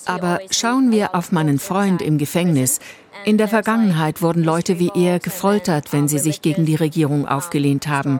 Aber 0.06 0.39
schauen 0.52 0.91
wir 0.91 1.15
auf 1.15 1.32
meinen 1.32 1.60
Freund 1.60 2.02
im 2.02 2.17
Gefängnis. 2.17 2.80
In 3.26 3.38
der 3.38 3.47
Vergangenheit 3.47 4.21
wurden 4.21 4.43
Leute 4.43 4.80
wie 4.80 4.91
er 4.95 5.19
gefoltert, 5.19 5.93
wenn 5.93 6.08
sie 6.08 6.19
sich 6.19 6.41
gegen 6.41 6.65
die 6.65 6.76
Regierung 6.76 7.28
aufgelehnt 7.28 7.88
haben. 7.88 8.19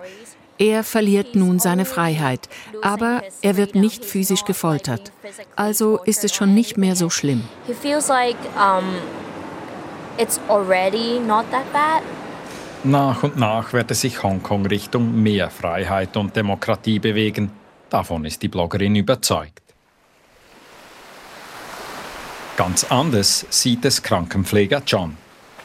Er 0.58 0.84
verliert 0.84 1.36
nun 1.36 1.58
seine 1.58 1.86
Freiheit, 1.86 2.47
aber 2.84 3.23
er 3.41 3.58
wird 3.58 3.73
nicht 3.73 4.06
physisch 4.06 4.45
gefoltert. 4.45 5.12
Also 5.56 5.97
ist 6.04 6.23
es 6.23 6.36
schon 6.36 6.54
nicht 6.54 6.77
mehr 6.77 6.95
so 6.95 7.10
schlimm. 7.10 7.43
Nach 12.84 13.23
und 13.23 13.38
nach 13.38 13.73
werde 13.73 13.95
sich 13.95 14.23
Hongkong 14.23 14.65
Richtung 14.67 15.21
mehr 15.21 15.49
Freiheit 15.49 16.15
und 16.15 16.36
Demokratie 16.36 16.99
bewegen. 16.99 17.51
Davon 17.89 18.25
ist 18.25 18.41
die 18.41 18.47
Bloggerin 18.47 18.95
überzeugt. 18.95 19.71
Ganz 22.58 22.84
anders 22.90 23.46
sieht 23.50 23.86
es 23.86 24.04
Krankenpfleger 24.04 24.82
John. 24.86 25.18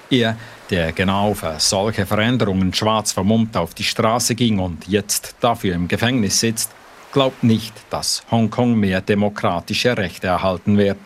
Er, 0.09 0.37
der 0.71 0.93
genau 0.93 1.35
für 1.35 1.57
solche 1.59 2.07
Veränderungen 2.07 2.73
schwarz 2.73 3.13
vermummt 3.13 3.57
auf 3.57 3.75
die 3.75 3.85
Straße 3.85 4.35
ging 4.35 4.61
und 4.61 4.87
jetzt 4.87 5.35
dafür 5.41 5.75
im 5.75 5.89
Gefängnis 5.89 6.41
sitzt, 6.41 6.71
glaubt 7.13 7.43
nicht, 7.43 7.75
dass 7.91 8.23
Hongkong 8.31 8.75
mehr 8.75 9.01
demokratische 9.01 9.97
Rechte 9.97 10.29
erhalten 10.29 10.79
wird. 10.79 10.99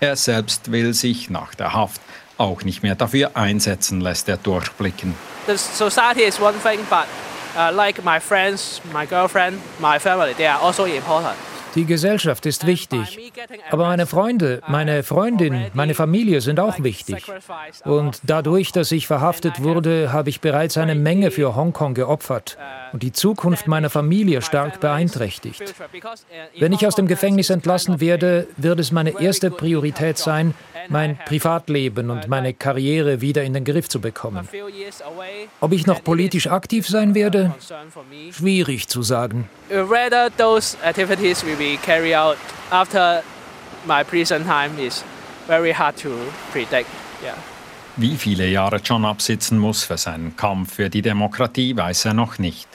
Er 0.00 0.16
selbst 0.16 0.70
will 0.70 0.92
sich 0.92 1.30
nach 1.30 1.54
der 1.54 1.72
Haft 1.72 2.00
auch 2.36 2.62
nicht 2.62 2.82
mehr 2.82 2.94
dafür 2.94 3.36
einsetzen, 3.36 4.02
lässt 4.02 4.28
er 4.28 4.36
durchblicken. 4.36 5.14
The 5.46 5.56
society 5.56 6.24
is 6.24 6.38
one 6.38 6.58
thing, 6.62 6.80
but 6.90 7.06
uh, 7.56 7.74
like 7.74 8.04
my 8.04 8.20
friends, 8.20 8.82
my 8.92 9.06
girlfriend, 9.06 9.58
my 9.80 9.98
family, 9.98 10.34
they 10.34 10.46
are 10.46 10.60
also 10.60 10.84
important. 10.84 11.36
Die 11.76 11.84
Gesellschaft 11.84 12.46
ist 12.46 12.66
wichtig. 12.66 13.32
Aber 13.70 13.84
meine 13.86 14.06
Freunde, 14.06 14.62
meine 14.66 15.02
Freundin, 15.02 15.66
meine 15.74 15.94
Familie 15.94 16.40
sind 16.40 16.58
auch 16.58 16.82
wichtig. 16.82 17.24
Und 17.84 18.20
dadurch, 18.22 18.72
dass 18.72 18.90
ich 18.92 19.06
verhaftet 19.06 19.62
wurde, 19.62 20.12
habe 20.12 20.30
ich 20.30 20.40
bereits 20.40 20.78
eine 20.78 20.94
Menge 20.94 21.30
für 21.30 21.54
Hongkong 21.54 21.94
geopfert 21.94 22.56
und 22.92 23.02
die 23.02 23.12
Zukunft 23.12 23.66
meiner 23.66 23.90
Familie 23.90 24.40
stark 24.40 24.80
beeinträchtigt. 24.80 25.74
Wenn 26.58 26.72
ich 26.72 26.86
aus 26.86 26.94
dem 26.94 27.06
Gefängnis 27.06 27.50
entlassen 27.50 28.00
werde, 28.00 28.46
wird 28.56 28.80
es 28.80 28.90
meine 28.90 29.20
erste 29.20 29.50
Priorität 29.50 30.16
sein, 30.16 30.54
mein 30.88 31.18
Privatleben 31.26 32.10
und 32.10 32.28
meine 32.28 32.54
Karriere 32.54 33.20
wieder 33.20 33.42
in 33.42 33.52
den 33.52 33.64
Griff 33.64 33.88
zu 33.88 34.00
bekommen. 34.00 34.48
Ob 35.60 35.72
ich 35.72 35.86
noch 35.86 36.02
politisch 36.02 36.46
aktiv 36.46 36.86
sein 36.86 37.14
werde? 37.14 37.54
Schwierig 38.30 38.88
zu 38.88 39.02
sagen. 39.02 39.50
Whether 39.68 40.30
those 40.38 40.76
activities 40.82 41.44
will 41.44 41.56
be 41.66 41.76
carried 41.78 42.14
out 42.14 42.38
after 42.70 43.22
my 43.86 44.04
prison 44.04 44.44
time 44.44 44.78
is 44.78 45.02
very 45.46 45.72
hard 45.72 45.96
to 45.96 46.10
predict. 46.52 46.88
Yeah. 47.22 47.34
Wie 47.96 48.16
viele 48.16 48.48
Jahre 48.48 48.80
John 48.84 49.04
absitzen 49.04 49.58
muss 49.58 49.84
für 49.84 49.96
seinen 49.96 50.36
Kampf 50.36 50.74
für 50.74 50.90
die 50.90 51.02
Demokratie, 51.02 51.76
weiß 51.76 52.04
er 52.04 52.14
noch 52.14 52.38
nicht. 52.38 52.68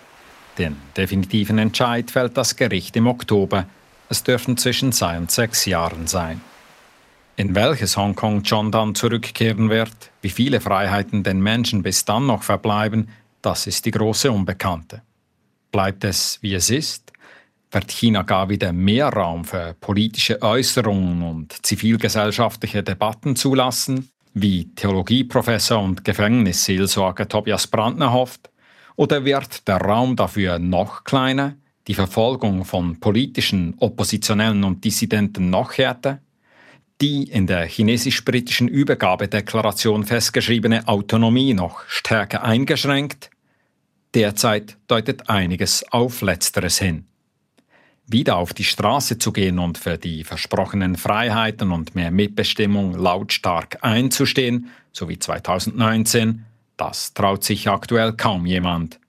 Den 0.57 0.75
definitiven 0.97 1.57
Entscheid 1.57 2.11
fällt 2.11 2.35
das 2.35 2.55
Gericht 2.55 2.95
im 2.95 3.07
Oktober. 3.07 3.65
Es 4.09 4.23
dürfen 4.23 4.57
zwischen 4.57 4.91
zwei 4.91 5.17
und 5.17 5.31
sechs 5.31 5.65
Jahren 5.65 6.07
sein. 6.07 6.41
In 7.37 7.55
welches 7.55 7.95
Hongkong 7.95 8.41
John 8.43 8.71
dann 8.71 8.93
zurückkehren 8.93 9.69
wird, 9.69 9.95
wie 10.21 10.29
viele 10.29 10.59
Freiheiten 10.59 11.23
den 11.23 11.39
Menschen 11.39 11.81
bis 11.81 12.03
dann 12.03 12.25
noch 12.25 12.43
verbleiben, 12.43 13.07
das 13.41 13.67
ist 13.67 13.85
die 13.85 13.91
große 13.91 14.29
Unbekannte. 14.29 15.01
Bleibt 15.71 16.03
es, 16.03 16.39
wie 16.41 16.53
es 16.53 16.69
ist? 16.69 17.10
Wird 17.73 17.89
China 17.89 18.23
gar 18.23 18.49
wieder 18.49 18.73
mehr 18.73 19.07
Raum 19.07 19.45
für 19.45 19.75
politische 19.79 20.41
Äußerungen 20.41 21.21
und 21.21 21.65
zivilgesellschaftliche 21.65 22.83
Debatten 22.83 23.37
zulassen, 23.37 24.09
wie 24.33 24.73
Theologieprofessor 24.75 25.81
und 25.81 26.03
Gefängnisseelsorger 26.03 27.29
Tobias 27.29 27.67
Brandner 27.67 28.11
hofft? 28.11 28.49
Oder 28.97 29.23
wird 29.23 29.69
der 29.69 29.77
Raum 29.77 30.17
dafür 30.17 30.59
noch 30.59 31.05
kleiner, 31.05 31.55
die 31.87 31.93
Verfolgung 31.93 32.65
von 32.65 32.99
politischen 32.99 33.75
Oppositionellen 33.79 34.65
und 34.65 34.83
Dissidenten 34.83 35.49
noch 35.49 35.77
härter? 35.77 36.19
Die 36.99 37.23
in 37.23 37.47
der 37.47 37.65
chinesisch-britischen 37.65 38.67
Übergabedeklaration 38.67 40.03
festgeschriebene 40.03 40.89
Autonomie 40.89 41.53
noch 41.53 41.83
stärker 41.87 42.43
eingeschränkt? 42.43 43.31
Derzeit 44.13 44.77
deutet 44.87 45.29
einiges 45.29 45.85
auf 45.91 46.21
Letzteres 46.21 46.77
hin. 46.77 47.05
Wieder 48.11 48.35
auf 48.35 48.53
die 48.53 48.65
Straße 48.65 49.19
zu 49.19 49.31
gehen 49.31 49.57
und 49.57 49.77
für 49.77 49.97
die 49.97 50.25
versprochenen 50.25 50.97
Freiheiten 50.97 51.71
und 51.71 51.95
mehr 51.95 52.11
Mitbestimmung 52.11 52.93
lautstark 52.93 53.77
einzustehen, 53.81 54.67
so 54.91 55.07
wie 55.07 55.17
2019, 55.17 56.43
das 56.75 57.13
traut 57.13 57.45
sich 57.45 57.69
aktuell 57.69 58.11
kaum 58.11 58.45
jemand. 58.45 58.99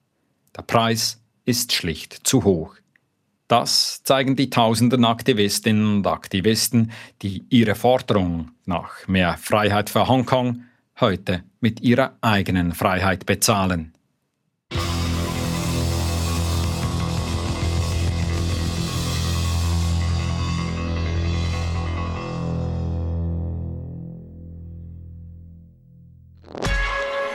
Der 0.57 0.63
Preis 0.63 1.21
ist 1.45 1.73
schlicht 1.73 2.27
zu 2.27 2.45
hoch. 2.45 2.77
Das 3.49 4.03
zeigen 4.05 4.37
die 4.37 4.51
tausenden 4.51 5.05
Aktivistinnen 5.05 5.97
und 5.97 6.07
Aktivisten, 6.07 6.93
die 7.23 7.45
ihre 7.51 7.75
Forderung 7.75 8.53
nach 8.67 9.09
mehr 9.09 9.37
Freiheit 9.37 9.91
für 9.91 10.07
Hongkong 10.07 10.63
heute 11.01 11.43
mit 11.61 11.81
ihrer 11.81 12.17
eigenen 12.21 12.73
Freiheit 12.73 13.27
bezahlen. 13.27 13.95